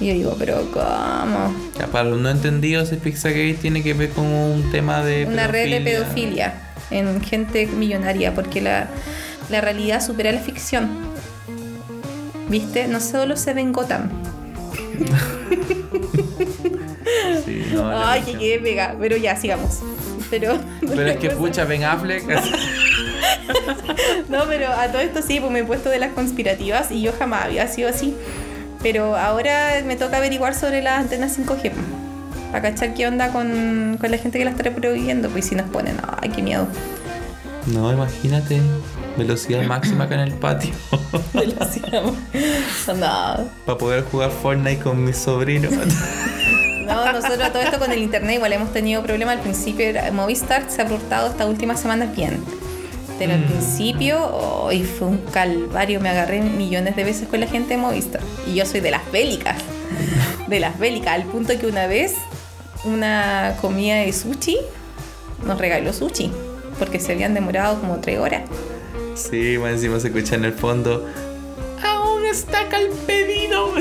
[0.00, 1.54] Y yo digo, pero ¿cómo?
[1.78, 5.26] Ya, para los no entendidos, el Pizzagate tiene que ver con un tema de.
[5.26, 6.54] Una red de pedofilia
[6.90, 8.88] en gente millonaria, porque la,
[9.50, 10.88] la realidad supera la ficción.
[12.50, 12.88] ¿Viste?
[12.88, 14.10] No solo se ve en Gotham.
[17.44, 19.80] Sí, no, la Ay, que quedé pega, pero ya, sigamos.
[20.30, 22.24] Pero, Pero es que pucha, Ben Affleck.
[24.28, 27.12] No, pero a todo esto sí, pues me he puesto de las conspirativas y yo
[27.12, 28.14] jamás había sido así.
[28.82, 31.72] Pero ahora me toca averiguar sobre las antenas 5G.
[32.52, 35.28] Para cachar qué onda con, con la gente que las está prohibiendo.
[35.30, 36.68] Pues si nos ponen, ay, qué miedo.
[37.66, 38.60] no, imagínate.
[39.20, 40.70] Velocidad máxima acá en el patio.
[42.98, 45.72] no, para poder jugar Fortnite con mis sobrinos.
[46.86, 49.36] no, nosotros todo esto con el internet igual hemos tenido problemas.
[49.36, 52.42] Al principio Movistar se ha portado estas últimas semanas bien.
[53.18, 53.48] Pero al Mm.
[53.48, 56.00] principio, hoy fue un calvario.
[56.00, 58.22] Me agarré millones de veces con la gente de Movistar.
[58.46, 59.56] Y yo soy de las bélicas.
[60.48, 61.14] De las bélicas.
[61.14, 62.14] Al punto que una vez,
[62.84, 64.56] una comida de sushi
[65.44, 66.32] nos regaló sushi.
[66.78, 68.42] Porque se habían demorado como tres horas.
[69.14, 71.06] Sí, más encima se escucha en el fondo.
[71.84, 73.72] Aún está acá el pedido.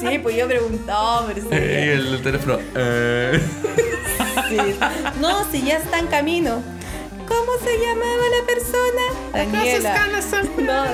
[0.00, 1.48] Sí, pues yo preguntaba, pero sí.
[1.50, 1.54] y
[1.88, 2.58] el teléfono.
[2.74, 3.40] eh.
[4.48, 4.56] Sí.
[5.20, 6.62] No, si ya está en camino.
[7.28, 9.02] ¿Cómo se llamaba la persona?
[9.32, 9.94] Daniela.
[10.58, 10.84] No,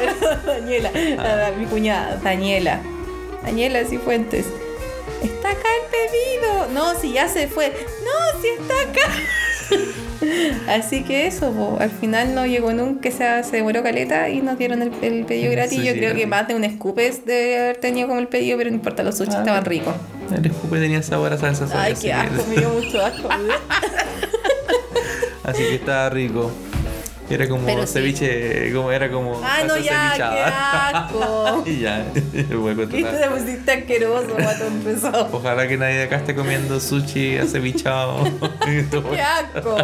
[0.53, 0.91] Daniela.
[1.17, 2.81] La- mi cuñada, Daniela.
[3.43, 4.47] Daniela Cifuentes.
[5.23, 6.69] Está acá el pedido.
[6.75, 7.73] No, si ya se fue.
[8.05, 9.13] No, si está acá.
[10.69, 14.59] Así que eso, po, al final no llegó nunca, se, se demoró caleta y nos
[14.59, 15.81] dieron el, el pedido gratis.
[15.81, 18.57] Sí, Yo sí, creo que más de un escupes de haber tenido como el pedido,
[18.59, 19.39] pero no importa, los sushi Ah.
[19.41, 19.95] estaban ricos.
[20.35, 21.83] El escupe tenía sabor a salsa soya.
[21.83, 23.29] Ay, qué asco, me dio mucho asco.
[25.45, 26.51] Así que estaba rico.
[27.29, 27.95] Era como Pero sí.
[27.95, 29.41] ceviche, como era como.
[29.43, 30.35] Ah, no, ya, cevichada.
[30.35, 31.65] qué asco.
[31.67, 32.07] y ya,
[32.57, 35.29] voy a Y te pusiste asqueroso, guatón pesado.
[35.33, 38.25] Ojalá que nadie de acá esté comiendo sushi acevichado.
[38.65, 39.77] ¡Qué asco!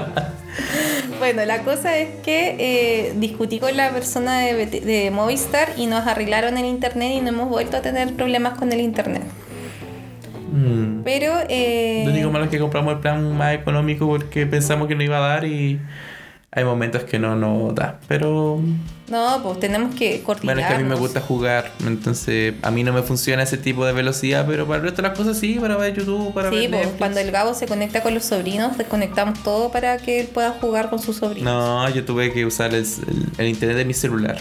[1.18, 6.58] Bueno, la cosa es que eh, discutí con la persona de Movistar y nos arreglaron
[6.58, 9.22] el internet y no hemos vuelto a tener problemas con el internet.
[10.52, 11.02] Mm.
[11.02, 11.32] Pero...
[11.48, 15.02] Eh, Lo único malo es que compramos el plan más económico porque pensamos que no
[15.02, 15.80] iba a dar y
[16.54, 17.98] hay momentos que no nos da.
[18.08, 18.60] Pero
[19.08, 20.58] No, pues tenemos que bueno, coordinar.
[20.58, 23.86] es que a mí me gusta jugar, entonces a mí no me funciona ese tipo
[23.86, 26.56] de velocidad, pero para el resto de las cosas sí, para ver YouTube, para Sí,
[26.56, 26.98] ver pues Netflix.
[26.98, 30.90] cuando el Gabo se conecta con los sobrinos, desconectamos todo para que él pueda jugar
[30.90, 31.52] con sus sobrinos.
[31.52, 34.38] No, yo tuve que usar el, el- el internet de mi celular.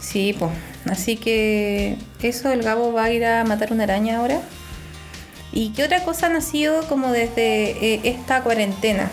[0.00, 0.52] Sí, pues.
[0.90, 4.40] Así que eso, el Gabo va a ir a matar una araña ahora.
[5.52, 9.10] ¿Y qué otra cosa ha nacido como desde eh, esta cuarentena?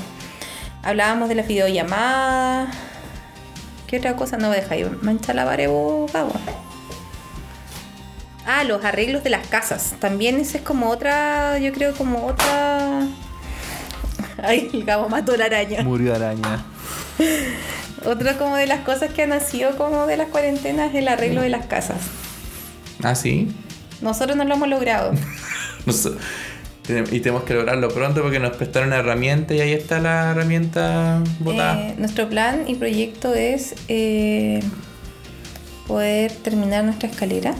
[0.84, 2.72] Hablábamos de la videollamada.
[3.88, 4.38] ¿Qué otra cosa?
[4.38, 6.12] No deja ahí mancha la vos.
[8.46, 9.96] Ah, los arreglos de las casas.
[10.00, 13.08] También esa es como otra, yo creo como otra...
[14.44, 15.84] Ay, el Gabo mató la araña.
[15.84, 16.66] Murió araña.
[18.06, 21.42] Otra como de las cosas que han nacido como de las cuarentenas es el arreglo
[21.42, 22.02] de las casas.
[23.02, 23.56] Ah, sí.
[24.02, 25.14] Nosotros no lo hemos logrado.
[26.86, 31.24] Y tenemos que lograrlo pronto porque nos prestaron una herramienta y ahí está la herramienta
[31.40, 31.80] botada.
[31.80, 34.60] Eh, nuestro plan y proyecto es eh,
[35.88, 37.56] poder terminar nuestra escalera.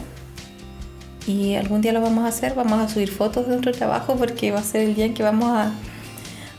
[1.26, 2.54] Y algún día lo vamos a hacer.
[2.54, 5.22] Vamos a subir fotos de nuestro trabajo porque va a ser el día en que
[5.22, 5.72] vamos a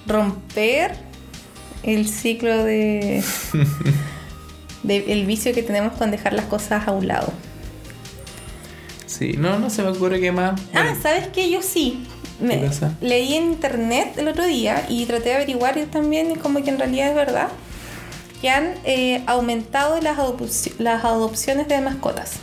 [0.07, 0.95] romper
[1.83, 3.23] el ciclo de,
[4.83, 7.31] de el vicio que tenemos con dejar las cosas a un lado.
[9.05, 10.59] Sí, no, no se me ocurre qué más.
[10.73, 11.49] Ah, ¿sabes qué?
[11.51, 12.07] Yo sí.
[12.39, 12.69] Me,
[13.01, 16.77] leí en internet el otro día y traté de averiguar y también como que en
[16.79, 17.47] realidad es verdad
[18.41, 20.17] que han eh, aumentado las,
[20.79, 22.33] las adopciones de mascotas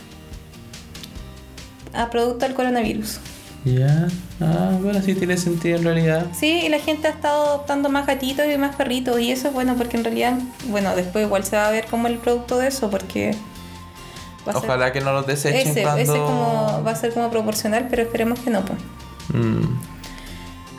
[1.93, 3.19] a producto del coronavirus.
[3.65, 4.07] Ya.
[4.41, 6.25] Ah, bueno, sí tiene sentido en realidad.
[6.37, 9.53] Sí, y la gente ha estado adoptando más gatitos y más perritos y eso es
[9.53, 10.33] bueno porque en realidad,
[10.67, 13.35] bueno, después igual se va a ver como el producto de eso porque
[14.43, 16.01] ser- Ojalá que no los desechen ese, cuando...
[16.01, 18.65] ese como va a ser como proporcional, pero esperemos que no.
[18.65, 18.79] Pues.
[19.31, 19.93] Mm.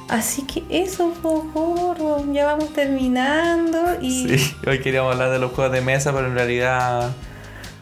[0.08, 5.52] Así que eso, por favor, ya vamos terminando y Sí, hoy queríamos hablar de los
[5.52, 7.12] juegos de mesa, pero en realidad...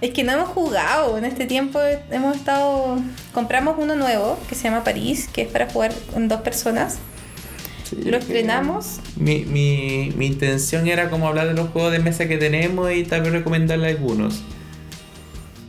[0.01, 2.99] es que no hemos jugado en este tiempo, hemos estado,
[3.35, 6.99] compramos uno nuevo que se llama París, que es para jugar con dos personas,
[7.83, 12.29] sí, lo estrenamos, Mi, mi, mi intención era como hablar de los juegos de mesa
[12.29, 14.43] que tenemos y tal vez recomendarle algunos.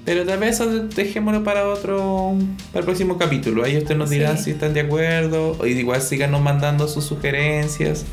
[0.05, 2.35] Pero tal vez eso dejémoslo para otro,
[2.71, 3.63] para el próximo capítulo.
[3.63, 4.45] Ahí ustedes nos dirán Sí.
[4.45, 5.55] si están de acuerdo.
[5.59, 8.03] O igual síganos mandando sus sugerencias.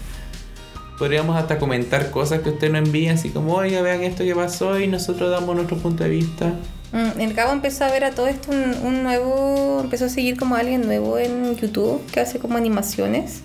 [0.99, 4.79] Podríamos hasta comentar cosas que ustedes nos envían, así como, oiga, vean esto que pasó
[4.79, 6.53] y nosotros damos nuestro punto de vista.
[6.93, 10.37] Mm, el Cabo empezó a ver a todo esto un, un nuevo, empezó a seguir
[10.37, 13.41] como a alguien nuevo en YouTube que hace como animaciones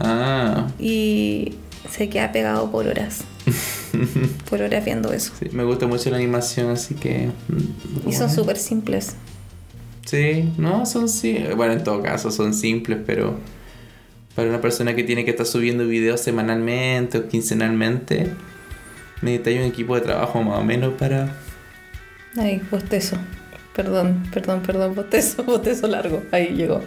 [0.00, 1.54] Ah, y
[1.90, 3.20] se queda pegado por horas,
[4.50, 5.32] por horas viendo eso.
[5.38, 7.30] sí, me gusta mucho la animación, así que...
[7.48, 9.16] mm, Y son súper simples.
[10.06, 11.44] Sí, no, son sí.
[11.56, 13.38] Bueno, en todo caso son simples, pero
[14.34, 18.30] para una persona que tiene que estar subiendo videos semanalmente o quincenalmente,
[19.22, 21.34] necesita un equipo de trabajo más o menos para.
[22.36, 23.16] Ay, bostezo.
[23.74, 26.22] Perdón, perdón, perdón, bostezo, bostezo largo.
[26.32, 26.80] Ahí llegó.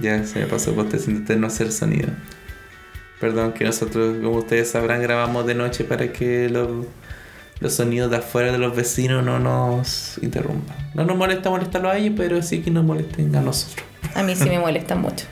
[0.00, 2.08] Ya se me pasó por usted no hacer sonido.
[3.24, 6.68] Perdón, que nosotros, como ustedes sabrán, grabamos de noche para que los,
[7.58, 10.76] los sonidos de afuera de los vecinos no nos interrumpan.
[10.92, 13.82] No nos molesta molestarlo a ellos, pero sí que nos molesten a nosotros.
[14.14, 15.24] A mí sí me molesta mucho.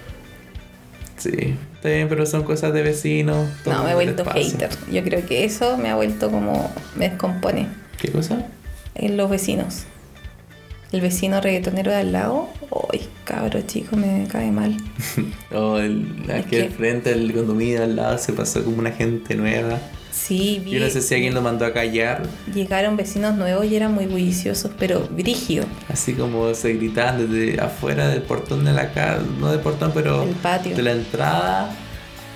[1.18, 3.46] Sí, bien, pero son cosas de vecinos.
[3.66, 4.70] No, me he vuelto hater.
[4.90, 6.72] Yo creo que eso me ha vuelto como.
[6.96, 7.68] me descompone.
[7.98, 8.46] ¿Qué cosa?
[8.94, 9.84] En los vecinos.
[10.92, 12.48] El vecino reggaetonero de al lado.
[12.92, 14.76] Ay, cabro chico, me cae mal.
[15.54, 19.34] O el, Es aquí al frente, el condominio al lado, se pasó como una gente
[19.34, 19.78] nueva.
[20.10, 20.72] Sí, vi.
[20.72, 22.22] Yo no sé si alguien lo mandó a callar,
[22.54, 25.64] Llegaron vecinos nuevos y eran muy bulliciosos, pero brígido.
[25.88, 30.22] así como se gritaban desde afuera del portón de la casa, no del portón, pero
[30.24, 30.76] El patio.
[30.76, 31.74] de la entrada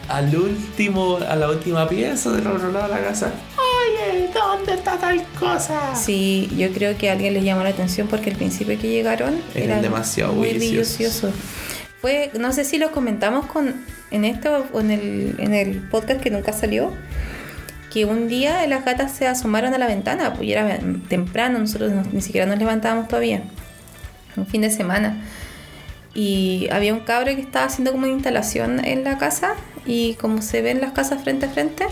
[0.09, 3.33] al último, a la última pieza del otro lado de la casa.
[3.57, 5.95] Oye, ¿dónde está tal cosa?
[5.97, 9.41] Sí, yo creo que a alguien les llamó la atención porque al principio que llegaron
[9.55, 10.49] Eran eran demasiado muy.
[12.01, 13.75] Fue, no sé si lo comentamos con
[14.11, 16.93] en esto o en el, en el podcast que nunca salió,
[17.93, 20.79] que un día las gatas se asomaron a la ventana, pues ya era
[21.09, 23.43] temprano, nosotros no- ni siquiera nos levantábamos todavía,
[24.37, 25.17] un fin de semana.
[26.15, 29.55] Y había un cabro que estaba haciendo como una instalación en la casa
[29.87, 31.87] y como se ven las casas frente a frente,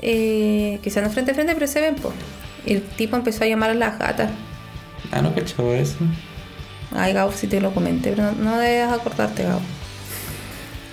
[0.00, 2.12] eh, que sean frente a frente, pero se ven, po.
[2.66, 4.30] El tipo empezó a llamar a las gatas.
[5.10, 5.96] Ah, no cachaba eso.
[6.94, 9.60] Ay, Gabo, si te lo comenté, pero no, no debes acordarte, Gabo.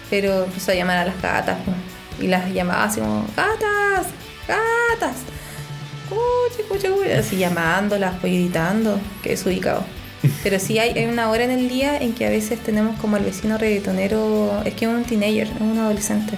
[0.09, 1.73] Pero empezó a llamar a las gatas, po.
[2.21, 4.07] Y las llamaba así como, gatas,
[4.47, 5.15] gatas.
[6.09, 7.11] Cuchi, cuchi, cuchi.
[7.11, 9.83] Así llamándolas, pues gritando, que es ubicado.
[10.43, 13.17] Pero sí hay, hay una hora en el día en que a veces tenemos como
[13.17, 16.37] el vecino reggaetonero, es que es un teenager, es un adolescente.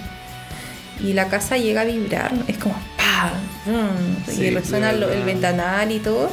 [1.04, 3.32] Y la casa llega a vibrar, es como ¡pam!
[4.38, 6.30] Y resuena el ventanal y todo.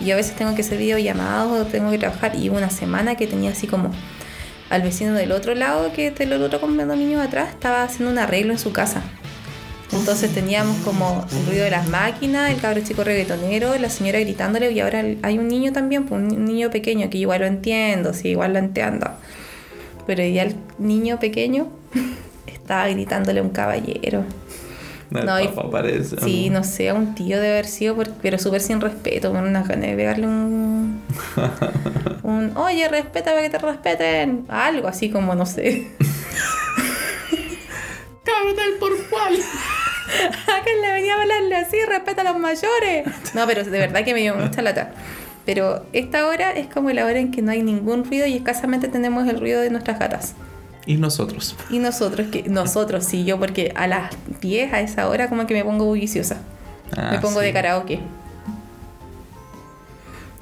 [0.00, 2.36] Y yo a veces tengo que hacer videollamados o tengo que trabajar.
[2.36, 3.90] Y una semana que tenía así como
[4.70, 8.58] al vecino del otro lado, que del otro condominio atrás, estaba haciendo un arreglo en
[8.58, 9.02] su casa.
[9.92, 14.70] Entonces teníamos como el ruido de las máquinas, el cabro chico reggaetonero, la señora gritándole
[14.72, 18.14] y ahora el- hay un niño también, pues, un niño pequeño que igual lo entiendo,
[18.14, 19.08] sí, igual lo entiendo.
[20.06, 21.68] Pero ya el niño pequeño
[22.46, 24.24] estaba gritándole a un caballero.
[25.10, 26.16] No, No, y- papá parece.
[26.22, 29.44] Sí, no sé, a un tío de haber sido, por- pero súper sin respeto, con
[29.46, 31.02] unas ganas de pegarle un,
[32.22, 35.88] un, oye, respétame que te respeten, algo así como, no sé.
[38.24, 39.34] Cabrón, por cuál.
[40.42, 43.06] Acá la avenida a hablarle así, respeta a los mayores.
[43.34, 44.92] No, pero de verdad que me dio mucha lata.
[45.44, 48.88] Pero esta hora es como la hora en que no hay ningún ruido y escasamente
[48.88, 50.34] tenemos el ruido de nuestras gatas.
[50.86, 51.56] Y nosotros.
[51.70, 55.54] Y nosotros, que nosotros sí, yo porque a las 10 a esa hora como que
[55.54, 56.38] me pongo bulliciosa.
[56.96, 57.46] Ah, me pongo sí.
[57.46, 58.00] de karaoke.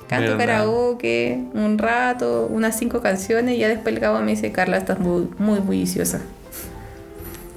[0.08, 0.38] Canto Verdad.
[0.38, 4.98] karaoke un rato, unas cinco canciones y ya después el cabo me dice, Carla, estás
[4.98, 6.20] muy, muy bulliciosa.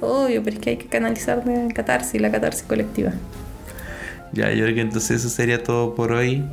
[0.06, 3.12] Obvio, pero es que hay que canalizar de catarsis, la catarsis colectiva.
[4.32, 6.44] Ya, yo creo que entonces eso sería todo por hoy.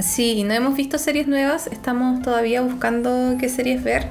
[0.00, 4.06] Sí, no hemos visto series nuevas, estamos todavía buscando qué series ver.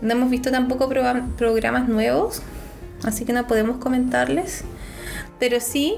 [0.00, 2.42] No hemos visto tampoco programas nuevos,
[3.04, 4.64] así que no podemos comentarles.
[5.38, 5.94] Pero sí,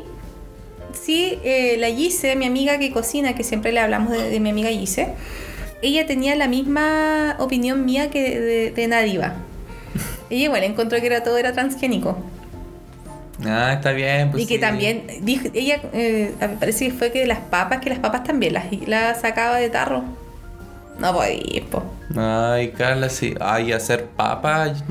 [0.92, 4.50] sí, eh, la Gise, mi amiga que cocina, que siempre le hablamos de, de mi
[4.50, 5.14] amiga Gise,
[5.82, 9.34] ella tenía la misma opinión mía que de, de Nadiva.
[10.30, 12.16] Ella igual encontró que era todo era transgénico.
[13.44, 14.30] Ah, está bien.
[14.30, 14.60] Pues y que sí.
[14.60, 18.52] también, dijo, ella, eh, me parece que fue que las papas, que las papas también
[18.52, 20.04] las, las sacaba de tarro.
[20.98, 21.82] No podía, po.
[22.16, 23.34] Ay, Carla, sí.
[23.40, 24.84] Ay, hacer papas.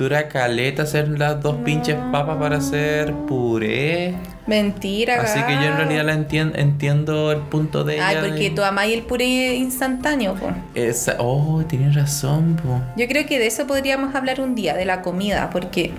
[0.00, 4.14] Dura caleta hacer las dos pinches papas para hacer puré.
[4.46, 8.08] Mentira, Así que yo en realidad la entien- entiendo el punto de ella.
[8.08, 10.52] Ay, porque de- tú amáis el puré instantáneo, po.
[10.74, 11.16] Esa...
[11.18, 12.80] Oh, tienes razón, po.
[12.96, 15.90] Yo creo que de eso podríamos hablar un día, de la comida, porque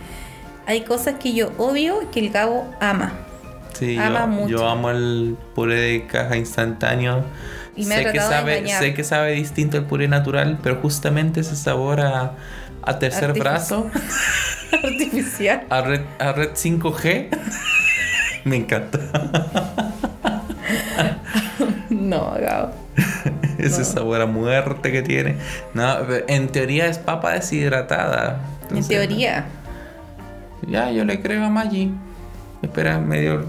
[0.66, 3.14] hay cosas que yo odio que el Gabo ama.
[3.74, 4.49] Sí, Ama yo, mucho.
[4.49, 7.24] yo amo el puré de caja instantáneo.
[7.76, 11.39] Y me ha sé, que sabe, sé que sabe distinto el puré natural, pero justamente
[11.41, 12.34] ese sabor a,
[12.84, 13.89] a tercer brazo,
[14.84, 15.63] Artificial.
[15.69, 17.29] a red, a red 5G,
[18.45, 18.99] me encanta.
[21.89, 22.73] No, Gabo.
[23.57, 23.86] Ese No.
[23.86, 25.36] sabor a muerte que tiene.
[25.73, 28.39] No, pero en teoría es papa deshidratada.
[28.73, 29.45] En teoría.
[30.67, 31.91] Ya, yo le creo a Maggi.
[32.61, 33.45] Espera, medio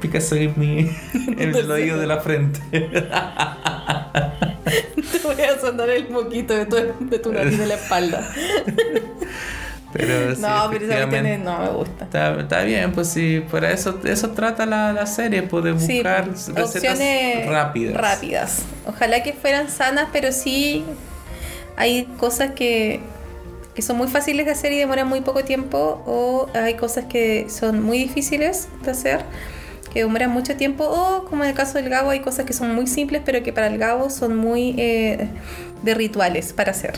[0.00, 2.60] Picasso en mi en el oído de la frente.
[2.80, 2.88] Te
[5.24, 8.26] voy a sonar el moquito de tu, de tu nariz de la espalda.
[9.92, 12.04] Pero sí, no, pero esa es- no me gusta.
[12.04, 15.94] Está, está bien, pues sí, para eso, eso trata la, la serie, pues de Sí,
[15.94, 17.96] buscar recetas opciones rápidas.
[17.96, 18.62] rápidas.
[18.86, 20.84] Ojalá que fueran sanas, pero sí
[21.76, 23.00] hay cosas que,
[23.74, 27.48] que son muy fáciles de hacer y demoran muy poco tiempo, o hay cosas que
[27.50, 29.24] son muy difíciles de hacer,
[29.92, 32.74] que demoran mucho tiempo, o como en el caso del Gabo, hay cosas que son
[32.74, 35.28] muy simples, pero que para el Gabo son muy eh,
[35.82, 36.94] de rituales para hacer.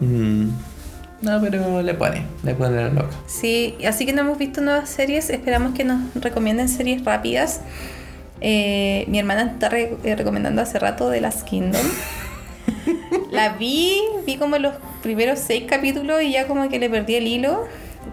[0.00, 0.48] Mm.
[1.22, 3.16] No, pero le pone, le pone la loca.
[3.26, 5.30] Sí, así que no hemos visto nuevas series.
[5.30, 7.60] Esperamos que nos recomienden series rápidas.
[8.42, 11.80] Eh, mi hermana está re- eh, recomendando hace rato The Last Kingdom.
[13.30, 17.26] La vi, vi como los primeros seis capítulos y ya como que le perdí el
[17.26, 17.64] hilo.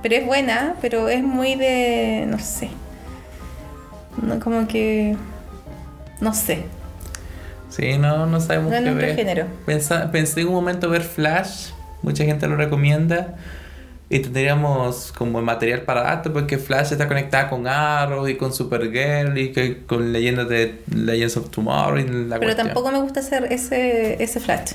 [0.01, 2.25] Pero es buena, pero es muy de.
[2.29, 2.69] no sé.
[4.21, 5.15] No, como que.
[6.19, 6.63] No sé.
[7.69, 9.15] Sí, no, no sabemos No qué ver.
[9.15, 9.45] género.
[9.65, 11.69] Pensa- pensé en un momento ver Flash,
[12.01, 13.35] mucha gente lo recomienda.
[14.09, 19.37] Y tendríamos como material para datos porque Flash está conectada con Arrow y con Supergirl
[19.37, 22.67] y que con leyendas de Legends of Tomorrow y la Pero cuestión.
[22.67, 24.73] tampoco me gusta hacer ese, ese flash.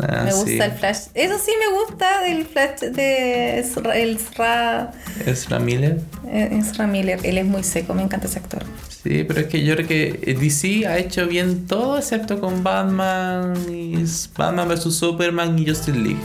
[0.00, 0.58] Ah, me gusta sí.
[0.60, 0.98] el flash.
[1.14, 4.92] Eso sí me gusta del flash de Ezra- el Ezra,
[5.24, 6.00] Ezra Miller.
[6.28, 7.18] eh, Ezra Miller.
[7.22, 8.62] Él es muy seco, me encanta ese actor.
[8.88, 13.54] Sí, pero es que yo creo que DC ha hecho bien todo excepto con Batman
[13.70, 14.04] y
[14.36, 16.18] Batman vs Superman y Justice League.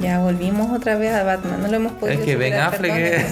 [0.00, 3.24] Ya volvimos otra vez a Batman, no lo hemos podido Es que Ben Affleck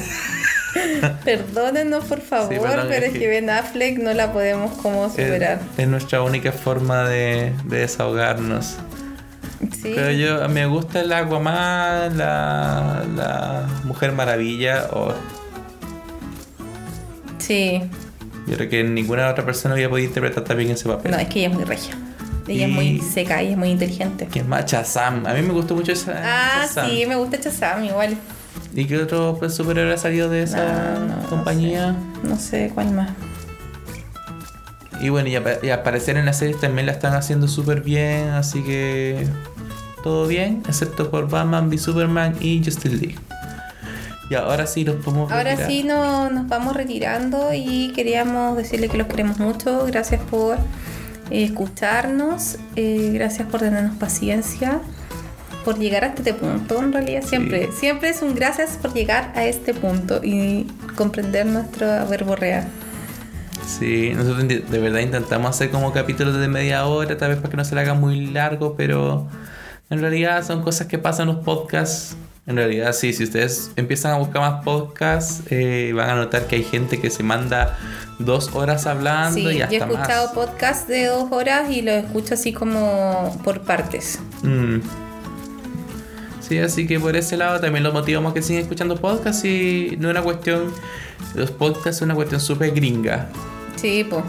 [1.24, 5.60] Perdónenos, por favor, perdón, pero es que- Ben Affleck no la podemos como Es, superar.
[5.76, 8.76] es nuestra única forma de, de desahogarnos.
[9.70, 9.92] Sí.
[9.94, 15.12] Pero yo, me gusta el Aquaman, la, la Mujer Maravilla, o
[17.38, 17.80] Sí.
[18.46, 21.10] yo creo que ninguna otra persona había podido interpretar también ese papel.
[21.12, 21.94] No, es que ella es muy regia.
[22.48, 24.28] Ella Y- es muy seca, ella es muy inteligente.
[24.30, 24.66] ¿Quién más?
[24.70, 25.26] Shazam.
[25.26, 26.12] A mí me gustó mucho esa.
[26.24, 28.16] Ah, sí, me gusta Chazam igual.
[28.74, 31.94] ¿Y qué otro pues, superhéroe ha salido de esa No, no, no compañía?
[32.22, 33.10] No sé cuál más.
[35.00, 38.28] Y bueno, y, apa- y aparecer en las series también la están haciendo súper bien,
[38.30, 39.26] así que
[40.02, 43.16] todo bien, excepto por Batman v Superman y Justice League.
[44.30, 45.70] Y ahora sí los podemos Ahora retirar.
[45.70, 49.84] sí no, nos vamos retirando y queríamos decirle que los queremos mucho.
[49.86, 50.56] Gracias por
[51.30, 54.80] eh, escucharnos, eh, gracias por tenernos paciencia,
[55.64, 56.78] por llegar hasta este punto.
[56.78, 62.04] En realidad siempre, siempre es un gracias por llegar a este punto y comprender nuestra
[62.04, 62.66] verborrea.
[63.66, 67.50] Sí, nosotros de de verdad intentamos hacer como capítulos de media hora, tal vez para
[67.50, 69.28] que no se le haga muy largo, pero
[69.92, 72.16] en realidad son cosas que pasan en los podcasts.
[72.46, 76.56] En realidad, sí, si ustedes empiezan a buscar más podcasts, eh, van a notar que
[76.56, 77.78] hay gente que se manda
[78.18, 80.34] dos horas hablando Sí, y yo he hasta escuchado más.
[80.34, 84.18] podcasts de dos horas y los escucho así como por partes.
[84.42, 84.78] Mm.
[86.40, 89.96] Sí, así que por ese lado también los motivamos a que sigan escuchando podcasts y
[90.00, 90.72] no es una cuestión,
[91.34, 93.28] los podcasts es una cuestión súper gringa.
[93.76, 94.24] Sí, pues.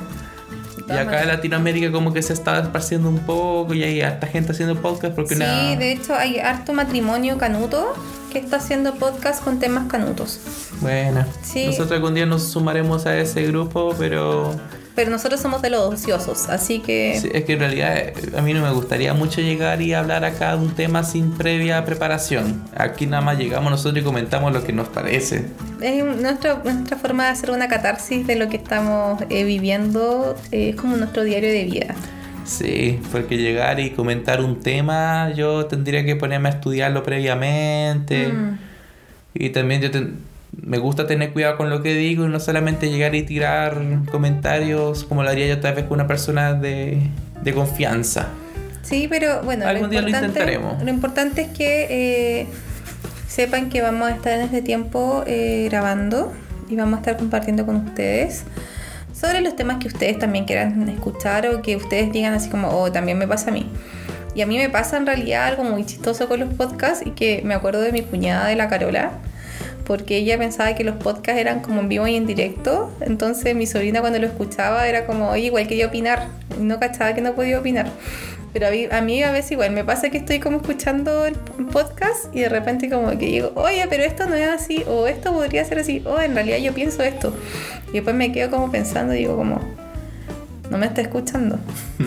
[0.88, 4.52] Y acá en Latinoamérica como que se está esparciendo un poco y hay harta gente
[4.52, 5.76] haciendo podcast porque Sí, una...
[5.78, 7.94] de hecho hay harto matrimonio canuto
[8.32, 10.40] que está haciendo podcast con temas canutos.
[10.82, 11.66] Bueno, Sí.
[11.68, 14.56] nosotros algún día nos sumaremos a ese grupo, pero
[14.96, 18.42] Pero nosotros somos de los ociosos, así que sí, es que en realidad eh, a
[18.44, 22.64] mí no me gustaría mucho llegar y hablar acá de un tema sin previa preparación.
[22.78, 25.46] Aquí nada más llegamos nosotros y comentamos lo que nos parece.
[25.82, 30.36] es nuestra, nuestra forma de hacer una catarsis de lo que estamos eh, viviendo.
[30.52, 31.96] eh, es como nuestro diario de vida.
[32.46, 38.28] Sí, porque llegar y comentar un tema, yo tendría que ponerme a estudiarlo previamente.
[38.28, 38.58] Mm.
[39.34, 40.20] Y también yo ten-
[40.62, 43.78] me gusta tener cuidado con lo que digo y no solamente llegar y tirar
[44.12, 47.02] comentarios como lo haría yo tal vez con una persona de,
[47.44, 48.28] de confianza.
[48.82, 50.84] Sí, pero bueno, Algún día lo intentaremos.
[50.84, 52.48] lo importante es que eh,
[53.28, 56.34] sepan que vamos a estar en este tiempo eh, grabando
[56.70, 58.44] y vamos a estar compartiendo con ustedes
[59.14, 62.92] sobre los temas que ustedes también quieran escuchar o que ustedes digan así como, oh,
[62.92, 63.70] también me pasa a mí.
[64.36, 67.42] Y a mí me pasa en realidad algo muy chistoso con los podcasts y que
[67.46, 69.12] me acuerdo de mi cuñada de la Carola,
[69.86, 72.92] porque ella pensaba que los podcasts eran como en vivo y en directo.
[73.02, 76.28] Entonces mi sobrina cuando lo escuchaba era como, oye, igual quería opinar.
[76.60, 77.88] No cachaba que no podía opinar.
[78.54, 81.36] Pero a mí, a mí veces igual me pasa que estoy como escuchando el
[81.72, 85.34] podcast y de repente como que digo, oye, pero esto no es así, o esto
[85.34, 87.36] podría ser así, o en realidad yo pienso esto.
[87.90, 89.60] Y después me quedo como pensando y digo como,
[90.70, 91.58] no me está escuchando.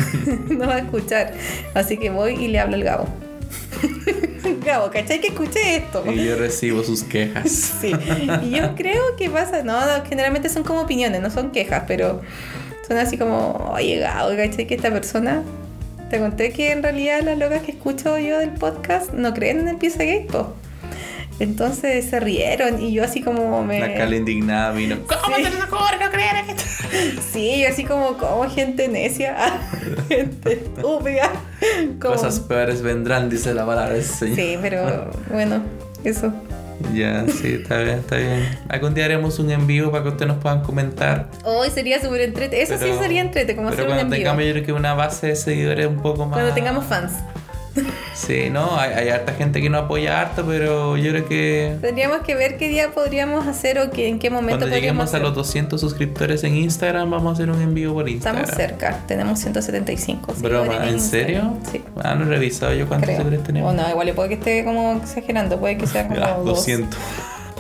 [0.49, 1.33] no va a escuchar.
[1.75, 3.09] Así que voy y le hablo al Gabo.
[4.65, 6.05] Gabo, ¿cachai que escuché esto?
[6.11, 7.45] Y yo recibo sus quejas.
[7.81, 7.93] Sí,
[8.43, 12.21] y yo creo que pasa, no, no, generalmente son como opiniones, no son quejas, pero
[12.87, 15.43] son así como, oye, Gabo, ¿cachai que esta persona?
[16.11, 19.69] Te conté que en realidad las locas que escucho yo del podcast no creen en
[19.69, 20.55] el Pizzagate, po.
[21.39, 23.81] Entonces se rieron y yo así como me...
[23.81, 24.97] La Cala indignada vino.
[25.07, 25.43] ¿Cómo Sí.
[25.43, 26.63] te lo ocurre no creer en esto?
[27.33, 29.37] Sí, yo así como, como gente necia,
[30.09, 31.31] gente estúpida.
[32.01, 34.37] como- Cosas peores vendrán, dice la palabra del Señor.
[34.37, 35.63] Sí, pero bueno,
[36.05, 36.33] eso.
[36.93, 38.47] Ya, sí, está bien, está bien.
[38.69, 41.31] Algún día haremos un en vivo para que ustedes nos puedan comentar.
[41.45, 42.61] Hoy sería súper entrete.
[42.61, 44.19] Eso Pero- sí sería entrete, como Pero hacer un cuando en vivo.
[44.31, 46.35] tengamos yo creo que una base de seguidores un poco más...
[46.39, 47.13] Cuando tengamos fans.
[48.15, 52.21] Sí, no, hay, hay harta gente que no apoya harto, pero yo creo que Tendríamos
[52.21, 55.35] que ver qué día podríamos hacer o que, en qué momento cuando lleguemos a los
[55.35, 58.45] 200 suscriptores en Instagram vamos a hacer un en vivo por Instagram.
[58.45, 60.35] Estamos cerca, tenemos 175.
[60.35, 61.01] seguidores Broma, ¿en Instagram.
[61.01, 61.57] serio?
[61.71, 61.83] Sí.
[62.03, 63.19] Ah, no he revisado yo cuántos Creo.
[63.19, 63.71] seguidores tenemos.
[63.73, 66.65] O no, igual puede que esté como exagerando, puede que sean como Ya, dos.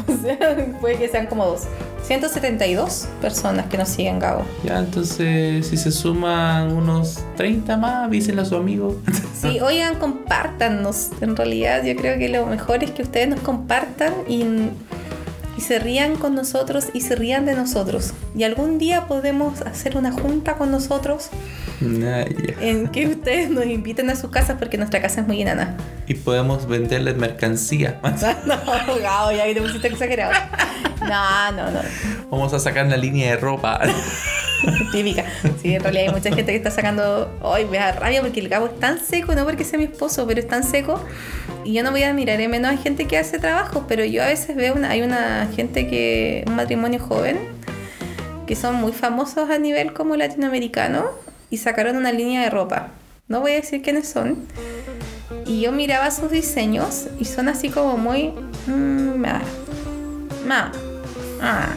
[0.07, 0.17] 200.
[0.17, 1.63] O sea, puede que sean como dos.
[2.07, 4.45] 172 personas que nos siguen, Gabo.
[4.63, 8.97] Ya, entonces si se suman unos 30 más, avísenle a su amigo.
[9.37, 11.11] Sí, oigan, compártanos.
[11.21, 14.45] En realidad, yo creo que lo mejor es que ustedes nos compartan y,
[15.57, 18.13] y se rían con nosotros y se rían de nosotros.
[18.37, 21.31] Y algún día podemos hacer una junta con nosotros
[21.81, 22.55] Nah, ya.
[22.61, 25.77] en que ustedes nos inviten a sus casas porque nuestra casa es muy enana.
[26.07, 28.01] Y podemos venderles mercancía.
[28.47, 30.33] no, Gabo, ya te pusiste exagerado.
[31.01, 31.81] No, no, no.
[32.31, 33.81] Vamos a sacar la línea de ropa.
[34.93, 35.25] Típica.
[35.61, 37.31] Sí, en realidad hay mucha gente que está sacando.
[37.43, 40.27] Hoy me da rabia porque el cabo es tan seco, no porque sea mi esposo,
[40.27, 41.03] pero es tan seco.
[41.65, 44.23] Y yo no voy a admirar en menos a gente que hace trabajo, pero yo
[44.23, 46.45] a veces veo una, hay una gente que.
[46.47, 47.39] un matrimonio joven
[48.47, 51.07] que son muy famosos a nivel como latinoamericano
[51.51, 52.91] y sacaron una línea de ropa.
[53.29, 54.47] No voy a decir quiénes son.
[55.45, 58.33] Y yo miraba sus diseños y son así como muy.
[58.67, 59.43] Mmm, ma,
[60.47, 60.73] ma,
[61.41, 61.75] ah,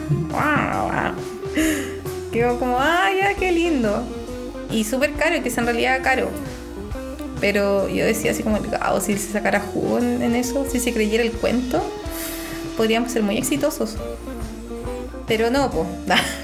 [2.32, 4.04] Quedo como, ah, ya, qué lindo.
[4.72, 6.30] Y súper caro, y que es en realidad caro.
[7.42, 8.60] Pero yo decía así como,
[8.92, 11.82] oh, si se sacara jugo en, en eso, si se creyera el cuento,
[12.78, 13.96] podríamos ser muy exitosos.
[15.28, 15.88] Pero no, pues,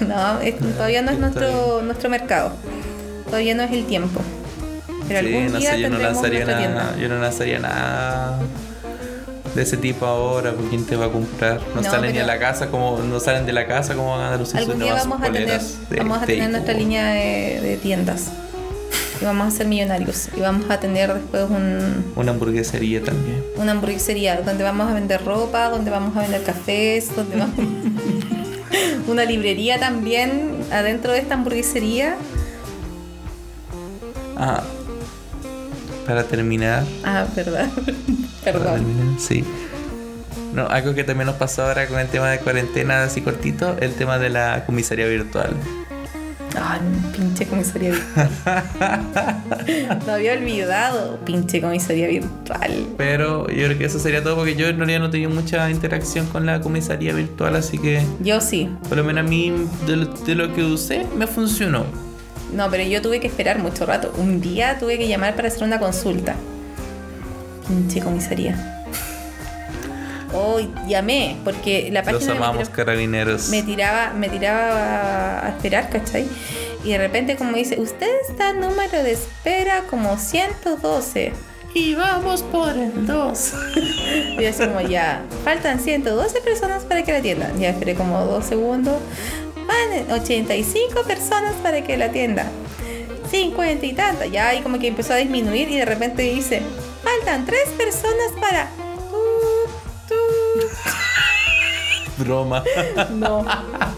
[0.00, 2.52] no, es- todavía no es nuestro, nuestro mercado.
[3.26, 4.20] Todavía no es el tiempo.
[5.08, 8.38] Pero Sí, algún no día sé, yo no lanzaría nada, yo no lanzaría nada
[9.56, 11.60] de ese tipo ahora, porque quién te va a comprar.
[11.74, 14.32] No, No, salen ni a la casa como, no salen de la casa como van
[14.32, 15.60] a lucir sus Algún día vamos a tener,
[15.98, 18.26] vamos a tener nuestra línea de, de tiendas.
[19.20, 20.28] Y vamos a ser millonarios.
[20.36, 23.42] Y vamos a tener después un, Una hamburguesería también.
[23.56, 27.56] una hamburguesería donde vamos a vender ropa, donde vamos a vender cafés, donde vamos...
[29.08, 32.16] una librería también adentro de esta hamburguesería.
[34.36, 34.62] Ah,
[36.06, 37.68] para terminar, Ah, verdad.
[38.52, 39.16] Perdón.
[39.18, 39.44] sí.
[40.54, 43.92] No, algo que también nos pasó ahora con el tema de cuarentena así cortito, el
[43.92, 45.50] tema de la comisaría virtual.
[46.58, 46.80] Ay,
[47.14, 48.30] pinche comisaría virtual.
[50.06, 51.18] Lo había olvidado.
[51.26, 52.86] Pinche comisaría virtual.
[52.96, 56.24] Pero yo creo que eso sería todo porque yo en realidad no tenía mucha interacción
[56.28, 58.70] con la comisaría virtual, así que Yo sí.
[58.88, 59.52] por lo menos a mí
[59.86, 61.84] de lo, de lo que usé me funcionó.
[62.54, 64.10] No, pero yo tuve que esperar mucho rato.
[64.16, 66.36] Un día tuve que llamar para hacer una consulta.
[67.68, 68.72] Pinche comisaría.
[70.32, 73.48] Hoy llamé, porque la Los página me tiraba, carabineros.
[73.48, 76.26] me tiraba, me tiraba a esperar, ¿cachai?
[76.84, 81.32] Y de repente como dice, usted está en número de espera como 112.
[81.74, 83.52] Y vamos por el 2.
[84.38, 87.58] Y así como ya, faltan 112 personas para que la atiendan.
[87.58, 88.96] Ya esperé como dos segundos.
[89.66, 92.48] Van 85 personas para que la atiendan.
[93.30, 94.30] 50 y tantas.
[94.30, 96.62] Ya ahí como que empezó a disminuir y de repente dice,
[97.06, 98.68] faltan 3 personas para...
[100.08, 100.14] Tú,
[102.18, 102.62] Broma.
[102.62, 103.14] tú".
[103.14, 103.44] No,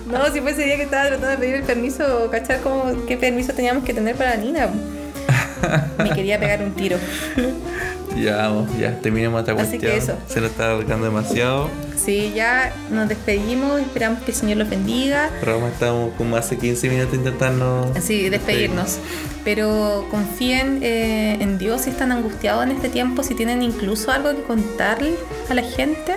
[0.07, 3.17] no, si fue ese día que estaba tratando de pedir el permiso, cachar como qué
[3.17, 4.69] permiso teníamos que tener para la Nina.
[5.99, 6.99] Me quería pegar un tiro.
[8.17, 9.93] Ya, ya, terminemos esta Así cuestión.
[9.93, 10.15] que eso.
[10.29, 11.71] Se nos está alargando demasiado.
[11.97, 15.31] Sí, ya nos despedimos, esperamos que el Señor los bendiga.
[15.41, 17.93] Broma, estamos como hace 15 minutos intentando.
[18.01, 18.99] Sí, despedirnos.
[19.45, 24.35] Pero confíen eh, en Dios si están angustiados en este tiempo, si tienen incluso algo
[24.35, 25.15] que contarle
[25.49, 26.15] a la gente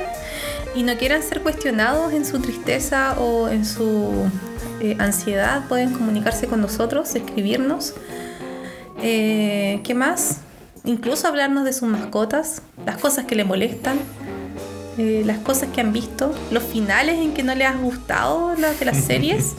[0.75, 4.29] y no quieran ser cuestionados en su tristeza o en su
[4.79, 7.93] eh, ansiedad, pueden comunicarse con nosotros, escribirnos.
[9.01, 10.37] Eh, ¿Qué más?
[10.83, 13.97] Incluso hablarnos de sus mascotas, las cosas que le molestan.
[14.97, 18.77] eh, las cosas que han visto, los finales en que no les ha gustado las
[18.79, 19.53] de las series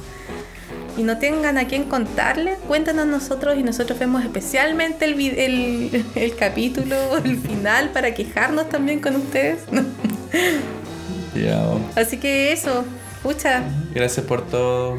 [0.98, 6.36] y no tengan a quién contarle, cuéntanos nosotros y nosotros vemos especialmente el, el, el
[6.36, 9.60] capítulo, el final, para quejarnos también con ustedes.
[11.96, 12.84] Así que eso,
[13.22, 13.62] pucha.
[13.94, 14.98] Gracias por todo.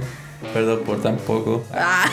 [0.53, 1.63] Perdón por tan poco.
[1.73, 2.05] Ah,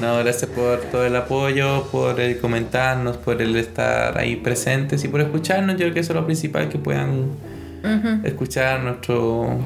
[0.00, 5.08] No, gracias por todo el apoyo, por el comentarnos, por el estar ahí presentes y
[5.08, 5.74] por escucharnos.
[5.76, 7.30] Yo creo que eso es lo principal, que puedan
[7.84, 8.26] ujú.
[8.26, 9.58] escuchar nuestro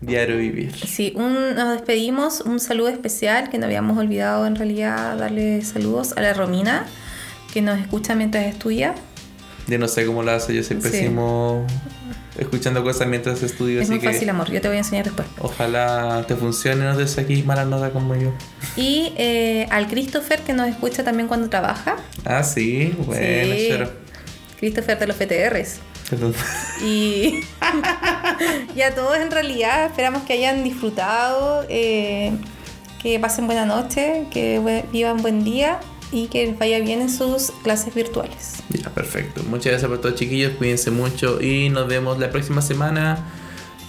[0.00, 0.72] diario vivir.
[0.74, 2.40] Sí, un- nos despedimos.
[2.42, 6.86] Un saludo especial que no habíamos olvidado en realidad darle saludos a la Romina
[7.52, 8.94] que nos escucha mientras estudia.
[9.66, 10.82] Yo no sé cómo lo hace, yo soy Sí.
[10.82, 11.66] pésimo
[12.38, 14.50] escuchando cosas mientras estudio, Es así muy que fácil, amor.
[14.50, 15.26] Yo te voy a enseñar después.
[15.40, 18.32] ojalá te funcione, no des aquí malas notas como yo.
[18.76, 21.96] Y eh, al Christopher que nos escucha también cuando trabaja.
[22.24, 23.70] Ah, sí, bueno, Sí.
[24.58, 25.78] Christopher de los PTRs.
[26.10, 26.34] Perdón.
[26.84, 27.40] Y,
[28.76, 32.32] y a todos en realidad esperamos que hayan disfrutado, eh,
[33.02, 35.78] que pasen buena noche, que vivan buen día
[36.12, 38.62] y que les vaya bien en sus clases virtuales.
[38.70, 39.42] Ya, perfecto.
[39.44, 40.52] Muchas gracias por todo, chiquillos.
[40.52, 43.32] Cuídense mucho y nos vemos la próxima semana.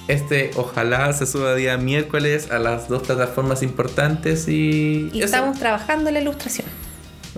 [0.08, 5.10] Este, ojalá se suba día miércoles a las dos plataformas importantes y.
[5.14, 6.68] Y estamos trabajando en la ilustración.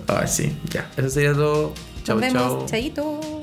[0.08, 0.90] Ay, sí, ya.
[0.96, 1.74] Eso sería todo.
[2.06, 2.32] Vemos.
[2.32, 2.66] chau.
[2.66, 3.33] Chaito.